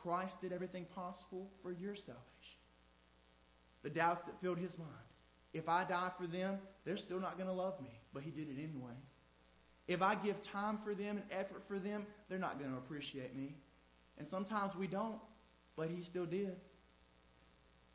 Christ 0.00 0.40
did 0.40 0.52
everything 0.52 0.86
possible 0.94 1.50
for 1.60 1.72
your 1.72 1.96
salvation. 1.96 2.22
The 3.82 3.90
doubts 3.90 4.24
that 4.26 4.40
filled 4.40 4.58
his 4.58 4.78
mind. 4.78 4.90
If 5.52 5.68
I 5.68 5.82
die 5.82 6.12
for 6.16 6.28
them, 6.28 6.58
they're 6.84 6.96
still 6.96 7.18
not 7.18 7.36
going 7.36 7.48
to 7.48 7.52
love 7.52 7.80
me, 7.82 7.98
but 8.14 8.22
he 8.22 8.30
did 8.30 8.48
it 8.48 8.62
anyways. 8.62 9.18
If 9.88 10.00
I 10.00 10.14
give 10.14 10.40
time 10.40 10.78
for 10.84 10.94
them 10.94 11.16
and 11.16 11.26
effort 11.32 11.64
for 11.66 11.80
them, 11.80 12.06
they're 12.28 12.38
not 12.38 12.60
going 12.60 12.70
to 12.70 12.78
appreciate 12.78 13.34
me. 13.34 13.56
And 14.18 14.28
sometimes 14.28 14.76
we 14.76 14.86
don't, 14.86 15.18
but 15.74 15.88
he 15.88 16.00
still 16.00 16.26
did. 16.26 16.54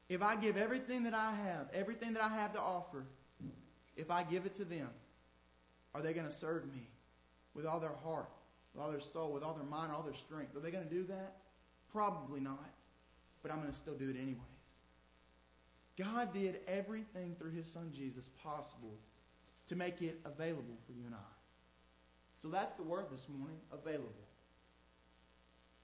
If 0.09 0.21
I 0.21 0.35
give 0.35 0.57
everything 0.57 1.03
that 1.03 1.13
I 1.13 1.33
have, 1.33 1.69
everything 1.73 2.13
that 2.13 2.23
I 2.23 2.27
have 2.27 2.51
to 2.53 2.59
offer, 2.59 3.05
if 3.95 4.11
I 4.11 4.23
give 4.23 4.45
it 4.45 4.55
to 4.55 4.65
them, 4.65 4.89
are 5.93 6.01
they 6.01 6.13
going 6.13 6.27
to 6.27 6.33
serve 6.33 6.65
me 6.71 6.87
with 7.53 7.65
all 7.65 7.79
their 7.79 7.95
heart, 8.03 8.29
with 8.73 8.83
all 8.83 8.91
their 8.91 8.99
soul, 8.99 9.31
with 9.31 9.43
all 9.43 9.53
their 9.53 9.65
mind, 9.65 9.91
all 9.91 10.03
their 10.03 10.13
strength? 10.13 10.55
Are 10.55 10.59
they 10.59 10.71
going 10.71 10.83
to 10.83 10.93
do 10.93 11.03
that? 11.03 11.37
Probably 11.91 12.39
not. 12.39 12.69
But 13.41 13.51
I'm 13.51 13.59
going 13.59 13.71
to 13.71 13.77
still 13.77 13.95
do 13.95 14.09
it 14.09 14.17
anyways. 14.17 14.41
God 15.97 16.33
did 16.33 16.59
everything 16.67 17.35
through 17.39 17.51
his 17.51 17.67
son 17.71 17.91
Jesus 17.93 18.29
possible 18.43 18.97
to 19.67 19.75
make 19.75 20.01
it 20.01 20.19
available 20.25 20.77
for 20.85 20.91
you 20.91 21.05
and 21.05 21.15
I. 21.15 21.35
So 22.35 22.49
that's 22.49 22.73
the 22.73 22.83
word 22.83 23.05
this 23.11 23.27
morning 23.29 23.57
available. 23.71 24.11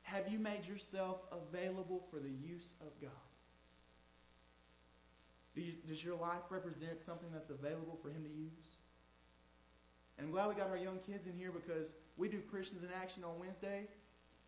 Have 0.04 0.28
you 0.28 0.40
made 0.40 0.68
yourself 0.68 1.22
available 1.32 2.06
for 2.12 2.20
the 2.20 2.30
use 2.30 2.74
of 2.82 2.90
God? 3.02 3.12
Does 5.56 6.04
your 6.04 6.16
life 6.16 6.44
represent 6.50 7.02
something 7.02 7.30
that's 7.34 7.50
available 7.50 7.98
for 8.02 8.10
Him 8.10 8.24
to 8.24 8.30
use? 8.30 8.78
And 10.18 10.28
I'm 10.28 10.34
glad 10.34 10.50
we 10.50 10.56
got 10.56 10.70
our 10.70 10.78
young 10.78 11.00
kids 11.00 11.28
in 11.28 11.34
here 11.38 11.52
because 11.52 11.94
we 12.18 12.30
do 12.30 12.40
Christians 12.40 12.84
in 12.84 12.90
Action 13.02 13.24
on 13.24 13.40
Wednesday. 13.40 13.88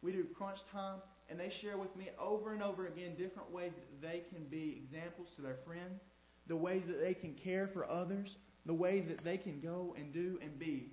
We 0.02 0.12
do 0.12 0.24
crunch 0.24 0.60
time, 0.72 1.00
and 1.30 1.40
they 1.40 1.50
share 1.50 1.78
with 1.78 1.96
me 1.96 2.10
over 2.20 2.54
and 2.54 2.62
over 2.62 2.88
again 2.88 3.16
different 3.18 3.52
ways 3.52 3.74
that 3.76 4.02
they 4.02 4.22
can 4.34 4.46
be 4.46 4.82
examples 4.84 5.32
to 5.36 5.42
their 5.42 5.56
friends, 5.66 6.04
the 6.48 6.56
ways 6.56 6.86
that 6.88 7.02
they 7.02 7.14
can 7.14 7.34
care 7.34 7.68
for 7.68 7.90
others, 7.90 8.38
the 8.66 8.74
way 8.74 9.00
that 9.02 9.20
they 9.20 9.38
can 9.38 9.60
go 9.60 9.96
and 9.98 10.14
do 10.14 10.40
and 10.42 10.58
be 10.60 10.92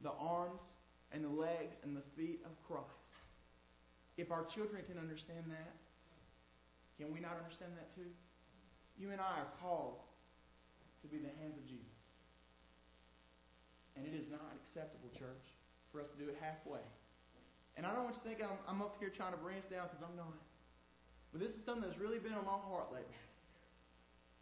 the 0.00 0.12
arms 0.18 0.62
and 1.12 1.24
the 1.24 1.28
legs 1.28 1.80
and 1.82 1.96
the 1.96 2.02
feet 2.16 2.40
of 2.44 2.50
Christ. 2.66 2.86
If 4.16 4.30
our 4.32 4.44
children 4.44 4.82
can 4.88 4.98
understand 4.98 5.44
that, 5.48 5.74
can 6.96 7.12
we 7.12 7.20
not 7.20 7.36
understand 7.36 7.72
that 7.76 7.94
too? 7.94 8.10
You 8.98 9.10
and 9.10 9.20
I 9.20 9.40
are 9.40 9.52
called 9.62 10.00
to 11.02 11.06
be 11.06 11.18
the 11.18 11.30
hands 11.40 11.56
of 11.56 11.66
Jesus. 11.66 11.86
And 13.96 14.06
it 14.06 14.14
is 14.14 14.30
not 14.30 14.52
acceptable, 14.60 15.08
church, 15.16 15.54
for 15.90 16.00
us 16.00 16.10
to 16.10 16.18
do 16.18 16.28
it 16.28 16.36
halfway. 16.40 16.82
And 17.76 17.86
I 17.86 17.94
don't 17.94 18.04
want 18.04 18.16
you 18.16 18.22
to 18.22 18.28
think 18.28 18.42
I'm, 18.42 18.58
I'm 18.66 18.82
up 18.82 18.96
here 18.98 19.08
trying 19.08 19.32
to 19.32 19.38
bring 19.38 19.56
us 19.58 19.66
down 19.66 19.86
because 19.86 20.02
I'm 20.02 20.16
not. 20.16 20.34
But 21.32 21.40
this 21.40 21.54
is 21.54 21.64
something 21.64 21.82
that's 21.82 21.98
really 21.98 22.18
been 22.18 22.34
on 22.34 22.44
my 22.44 22.58
heart 22.58 22.92
lately. 22.92 23.14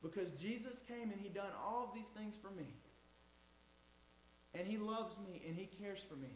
Because 0.03 0.31
Jesus 0.33 0.83
came 0.89 1.11
and 1.11 1.21
he 1.21 1.29
done 1.29 1.53
all 1.65 1.85
of 1.85 1.95
these 1.95 2.09
things 2.09 2.35
for 2.41 2.51
me. 2.51 2.69
And 4.55 4.67
he 4.67 4.79
loves 4.79 5.17
me 5.19 5.43
and 5.47 5.57
he 5.57 5.67
cares 5.67 6.01
for 6.09 6.17
me. 6.17 6.33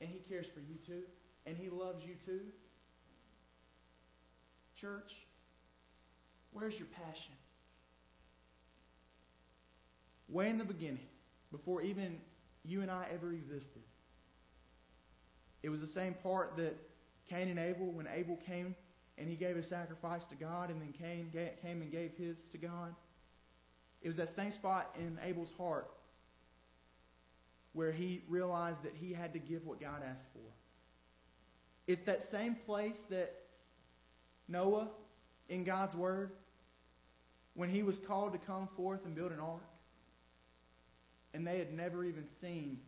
And 0.00 0.10
he 0.10 0.20
cares 0.28 0.46
for 0.46 0.60
you 0.60 0.76
too. 0.86 1.02
And 1.46 1.56
he 1.56 1.68
loves 1.68 2.04
you 2.04 2.14
too. 2.24 2.40
Church, 4.76 5.14
where's 6.54 6.78
your 6.78 6.88
passion? 7.06 7.34
Way 10.28 10.48
in 10.48 10.56
the 10.56 10.64
beginning, 10.64 11.06
before 11.52 11.82
even 11.82 12.18
you 12.64 12.80
and 12.80 12.90
I 12.90 13.06
ever 13.12 13.32
existed, 13.32 13.82
it 15.62 15.68
was 15.68 15.80
the 15.80 15.86
same 15.86 16.14
part 16.14 16.56
that 16.56 16.74
Cain 17.28 17.48
and 17.48 17.58
Abel, 17.58 17.86
when 17.86 18.06
Abel 18.06 18.38
came 18.46 18.74
and 19.18 19.28
he 19.28 19.36
gave 19.36 19.56
a 19.56 19.62
sacrifice 19.62 20.24
to 20.26 20.34
God, 20.34 20.70
and 20.70 20.80
then 20.80 20.92
Cain 20.92 21.30
came 21.62 21.82
and 21.82 21.92
gave 21.92 22.12
his 22.16 22.46
to 22.46 22.58
God. 22.58 22.94
It 24.02 24.08
was 24.08 24.16
that 24.16 24.28
same 24.28 24.50
spot 24.50 24.94
in 24.98 25.18
Abel's 25.22 25.52
heart 25.56 25.90
where 27.72 27.92
he 27.92 28.22
realized 28.28 28.82
that 28.82 28.92
he 29.00 29.12
had 29.12 29.32
to 29.32 29.38
give 29.38 29.66
what 29.66 29.80
God 29.80 30.02
asked 30.08 30.32
for. 30.32 30.40
It's 31.86 32.02
that 32.02 32.22
same 32.22 32.54
place 32.54 33.02
that 33.10 33.34
Noah, 34.48 34.88
in 35.48 35.64
God's 35.64 35.94
Word, 35.94 36.32
when 37.54 37.68
he 37.68 37.82
was 37.82 37.98
called 37.98 38.32
to 38.32 38.38
come 38.38 38.68
forth 38.76 39.04
and 39.04 39.14
build 39.14 39.32
an 39.32 39.40
ark, 39.40 39.62
and 41.32 41.46
they 41.46 41.58
had 41.58 41.72
never 41.72 42.04
even 42.04 42.28
seen 42.28 42.78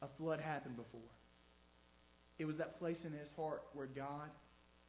a 0.00 0.08
flood 0.08 0.40
happen 0.40 0.72
before. 0.72 1.00
It 2.38 2.44
was 2.44 2.56
that 2.56 2.78
place 2.78 3.04
in 3.04 3.12
his 3.12 3.30
heart 3.30 3.62
where 3.72 3.86
God 3.86 4.30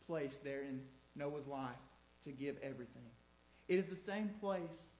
placed 0.07 0.43
there 0.43 0.61
in 0.61 0.81
Noah's 1.15 1.47
life 1.47 1.75
to 2.23 2.31
give 2.31 2.57
everything. 2.63 3.03
It 3.67 3.79
is 3.79 3.87
the 3.87 3.95
same 3.95 4.29
place 4.41 4.93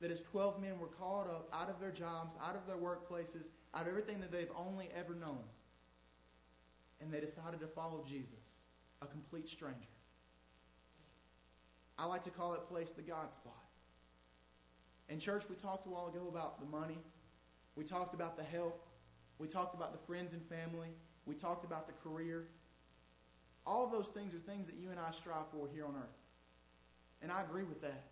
that 0.00 0.10
his 0.10 0.22
12 0.22 0.60
men 0.60 0.78
were 0.78 0.86
called 0.86 1.28
up 1.28 1.48
out 1.52 1.68
of 1.68 1.78
their 1.78 1.90
jobs, 1.90 2.34
out 2.42 2.56
of 2.56 2.66
their 2.66 2.76
workplaces, 2.76 3.48
out 3.74 3.82
of 3.82 3.88
everything 3.88 4.20
that 4.20 4.32
they've 4.32 4.50
only 4.56 4.88
ever 4.96 5.14
known, 5.14 5.44
and 7.00 7.12
they 7.12 7.20
decided 7.20 7.60
to 7.60 7.66
follow 7.66 8.04
Jesus, 8.08 8.62
a 9.02 9.06
complete 9.06 9.48
stranger. 9.48 9.76
I 12.00 12.06
like 12.06 12.22
to 12.22 12.30
call 12.30 12.54
it 12.54 12.66
place 12.66 12.90
the 12.90 13.02
God 13.02 13.34
spot. 13.34 13.52
In 15.10 15.18
church, 15.18 15.42
we 15.50 15.56
talked 15.56 15.86
a 15.86 15.90
while 15.90 16.06
ago 16.06 16.28
about 16.30 16.58
the 16.58 16.64
money. 16.66 16.96
We 17.76 17.84
talked 17.84 18.14
about 18.14 18.38
the 18.38 18.42
health. 18.42 18.80
We 19.38 19.46
talked 19.48 19.74
about 19.74 19.92
the 19.92 20.06
friends 20.06 20.32
and 20.32 20.42
family. 20.46 20.88
We 21.26 21.34
talked 21.34 21.62
about 21.62 21.86
the 21.86 21.92
career. 21.92 22.46
All 23.66 23.84
of 23.84 23.92
those 23.92 24.08
things 24.08 24.32
are 24.34 24.38
things 24.38 24.66
that 24.66 24.76
you 24.76 24.90
and 24.90 24.98
I 24.98 25.10
strive 25.10 25.48
for 25.52 25.68
here 25.74 25.84
on 25.84 25.94
earth. 25.94 26.16
And 27.20 27.30
I 27.30 27.42
agree 27.42 27.64
with 27.64 27.82
that. 27.82 28.04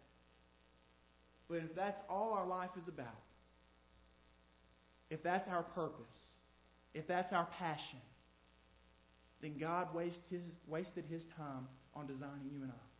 But 1.48 1.59
if 1.59 1.74
that's 1.74 2.03
all 2.11 2.35
our 2.35 2.46
life 2.46 2.70
is 2.77 2.88
about, 2.88 3.22
if 5.09 5.22
that's 5.22 5.48
our 5.48 5.62
purpose, 5.62 6.33
if 6.92 7.07
that's 7.07 7.33
our 7.33 7.46
passion, 7.59 8.01
then 9.40 9.57
God 9.57 9.88
his, 9.94 10.42
wasted 10.66 11.07
his 11.09 11.24
time 11.24 11.68
on 11.94 12.07
designing 12.07 12.51
you 12.53 12.62
and 12.62 12.70
I. 12.70 12.97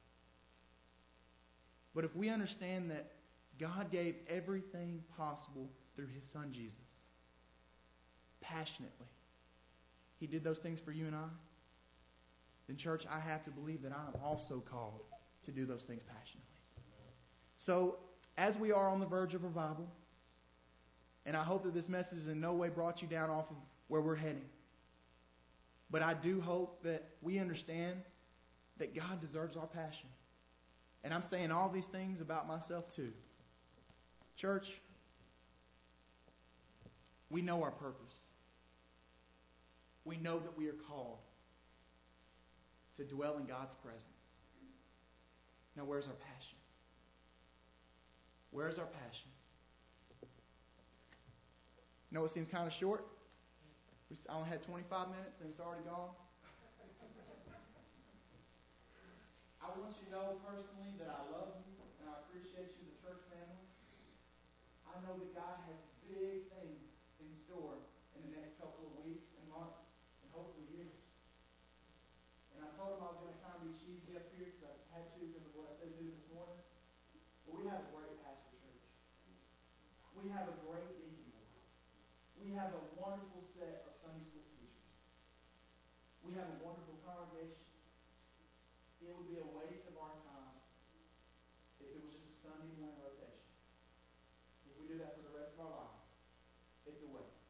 But 1.95 2.05
if 2.05 2.15
we 2.15 2.29
understand 2.29 2.91
that 2.91 3.13
God 3.59 3.91
gave 3.91 4.17
everything 4.29 5.03
possible 5.17 5.71
through 5.97 6.09
his 6.09 6.27
son 6.27 6.53
Jesus, 6.53 7.05
passionately, 8.41 9.07
he 10.19 10.27
did 10.27 10.45
those 10.45 10.59
things 10.59 10.79
for 10.81 10.93
you 10.93 11.07
and 11.07 11.15
I, 11.15 11.29
then, 12.69 12.77
church, 12.77 13.07
I 13.11 13.19
have 13.19 13.43
to 13.45 13.51
believe 13.51 13.83
that 13.83 13.93
I 13.93 14.07
am 14.07 14.23
also 14.23 14.61
called 14.61 15.01
to 15.45 15.51
do 15.51 15.65
those 15.65 15.85
things 15.85 16.03
passionately. 16.03 16.45
So, 17.57 17.97
as 18.37 18.59
we 18.59 18.71
are 18.71 18.89
on 18.89 19.01
the 19.01 19.07
verge 19.07 19.35
of 19.35 19.43
revival, 19.43 19.89
and 21.25 21.37
I 21.37 21.43
hope 21.43 21.65
that 21.65 21.75
this 21.75 21.89
message 21.89 22.27
in 22.29 22.41
no 22.41 22.53
way 22.53 22.69
brought 22.69 23.03
you 23.03 23.09
down 23.09 23.31
off 23.31 23.51
of 23.51 23.57
where 23.89 24.01
we're 24.01 24.17
heading. 24.17 24.45
But 25.91 26.03
I 26.03 26.15
do 26.15 26.41
hope 26.41 26.83
that 26.85 27.09
we 27.23 27.39
understand 27.39 28.03
that 28.77 28.95
God 28.95 29.21
deserves 29.21 29.57
our 29.57 29.67
passion. 29.67 30.11
And 31.05 31.15
I'm 31.15 31.23
saying 31.23 31.51
all 31.51 31.69
these 31.69 31.87
things 31.87 32.21
about 32.21 32.49
myself 32.49 32.95
too. 32.95 33.13
Church, 34.37 34.81
we 37.31 37.43
know 37.43 37.63
our 37.63 37.71
purpose. 37.71 38.27
We 40.05 40.17
know 40.17 40.39
that 40.39 40.57
we 40.57 40.69
are 40.69 40.77
called 40.89 41.19
to 42.97 43.05
dwell 43.05 43.37
in 43.39 43.47
God's 43.47 43.75
presence. 43.75 44.07
Now, 45.77 45.85
where's 45.85 46.07
our 46.07 46.15
passion? 46.15 46.59
Where's 48.51 48.79
our 48.79 48.87
passion? 48.87 49.29
You 52.11 52.15
know 52.17 52.23
what 52.23 52.31
seems 52.31 52.49
kind 52.49 52.67
of 52.67 52.73
short? 52.73 53.07
I 54.29 54.37
only 54.37 54.49
had 54.49 54.63
25 54.63 55.11
minutes 55.11 55.41
and 55.41 55.51
it's 55.51 55.61
already 55.61 55.85
gone. 55.85 56.11
I 59.69 59.77
want 59.77 59.93
you 60.01 60.09
to 60.09 60.13
know 60.17 60.41
personally 60.41 60.97
that 60.97 61.13
I 61.13 61.29
love 61.29 61.61
you 61.61 61.77
and 62.01 62.09
I 62.09 62.25
appreciate 62.25 62.73
you, 62.81 62.89
the 62.89 62.97
church 63.05 63.21
family. 63.29 63.69
I 64.89 64.97
know 65.05 65.21
that 65.21 65.37
God 65.37 65.61
has 65.69 65.77
big 66.09 66.49
things 66.57 66.89
in 67.21 67.29
store 67.29 67.77
in 68.17 68.25
the 68.25 68.33
next 68.33 68.57
couple 68.57 68.89
of 68.89 68.97
weeks 69.05 69.29
and 69.37 69.45
months 69.53 69.93
and 70.25 70.33
hopefully 70.33 70.65
years. 70.73 71.05
And 72.57 72.65
I 72.65 72.73
told 72.81 72.97
him 72.97 73.05
I 73.05 73.13
was 73.13 73.21
going 73.21 73.37
to 73.37 73.43
kind 73.45 73.61
of 73.61 73.69
be 73.69 73.77
cheesy 73.77 74.17
up 74.17 74.33
here 74.33 74.57
because 74.57 74.73
I 74.73 74.73
had 74.89 75.13
to 75.13 75.21
because 75.21 75.45
of 75.45 75.53
what 75.53 75.69
I 75.69 75.77
said 75.77 75.93
to 75.93 76.01
this 76.01 76.25
morning. 76.33 76.65
But 77.45 77.61
we 77.61 77.69
have 77.69 77.85
a 77.85 77.93
great 77.93 78.25
pastor 78.25 78.57
church. 78.57 78.89
We 80.17 80.33
have 80.33 80.49
a 80.49 80.57
great 80.65 80.97
deacon. 80.97 81.45
We 82.41 82.57
have 82.57 82.73
a 82.73 82.83
wonderful 82.97 83.45
set 83.45 83.85
of 83.85 83.93
Sunday 83.93 84.25
school 84.25 84.49
teachers. 84.49 84.97
We 86.25 86.33
have 86.41 86.57
a 86.57 86.57
wonderful 86.65 86.97
congregation. 87.05 87.69
It 89.09 89.17
would 89.17 89.31
be 89.33 89.41
a 89.41 89.51
waste 89.57 89.89
of 89.89 89.97
our 89.97 90.21
time 90.21 90.61
if 91.81 91.89
it 91.89 91.97
was 92.05 92.13
just 92.13 92.29
a 92.29 92.37
Sunday 92.45 92.69
morning 92.77 93.01
rotation. 93.01 93.49
If 94.69 94.77
we 94.77 94.85
do 94.85 95.01
that 95.01 95.17
for 95.17 95.25
the 95.25 95.33
rest 95.33 95.57
of 95.57 95.65
our 95.65 95.73
lives, 95.73 96.05
it's 96.85 97.01
a 97.01 97.09
waste. 97.09 97.49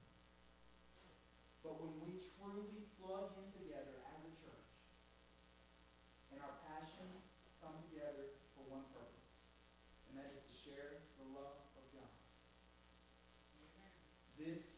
But 1.68 1.84
when 1.84 2.00
we 2.00 2.16
truly 2.40 2.88
plug 2.96 3.36
in 3.36 3.44
together 3.52 4.00
as 4.16 4.24
a 4.24 4.32
church, 4.40 4.72
and 6.32 6.40
our 6.40 6.56
passions 6.64 7.28
come 7.60 7.76
together 7.92 8.32
for 8.56 8.64
one 8.72 8.88
purpose, 8.88 9.28
and 10.08 10.16
that 10.16 10.32
is 10.32 10.48
to 10.48 10.54
share 10.64 11.04
the 11.20 11.28
love 11.28 11.60
of 11.76 11.84
God. 11.92 12.08
This 14.40 14.77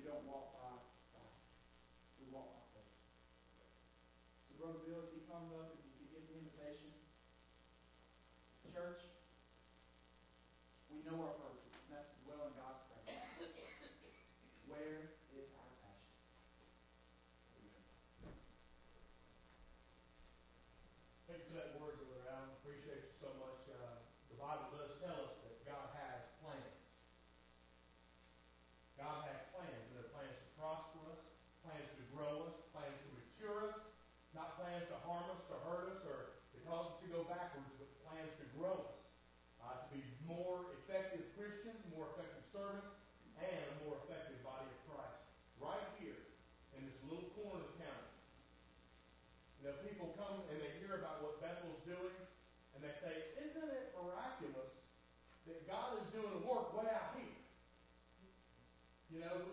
We 0.00 0.08
don't 0.08 0.24
walk 0.24 0.56
by 0.56 0.80
sight. 1.12 1.36
We 2.16 2.32
walk 2.32 2.56
by 2.56 2.80
faith. 2.80 2.96
So, 4.48 4.56
Brother 4.56 4.80
Bill, 4.88 5.04
as 5.04 5.12
he 5.12 5.20
comes 5.28 5.52
up, 5.52 5.76
if 5.76 5.84
you 5.84 5.92
could 5.92 6.08
give 6.08 6.24
the 6.24 6.40
invitation, 6.40 6.88
church, 8.72 9.04
we 10.88 11.04
know 11.04 11.20
our 11.20 11.36
purpose. 11.36 11.49
that 55.50 55.66
God 55.66 55.98
is 55.98 56.06
doing 56.14 56.30
a 56.30 56.42
work 56.46 56.70
way 56.78 56.86
out 56.86 57.18
here. 57.18 57.34
You 59.10 59.18
know, 59.26 59.49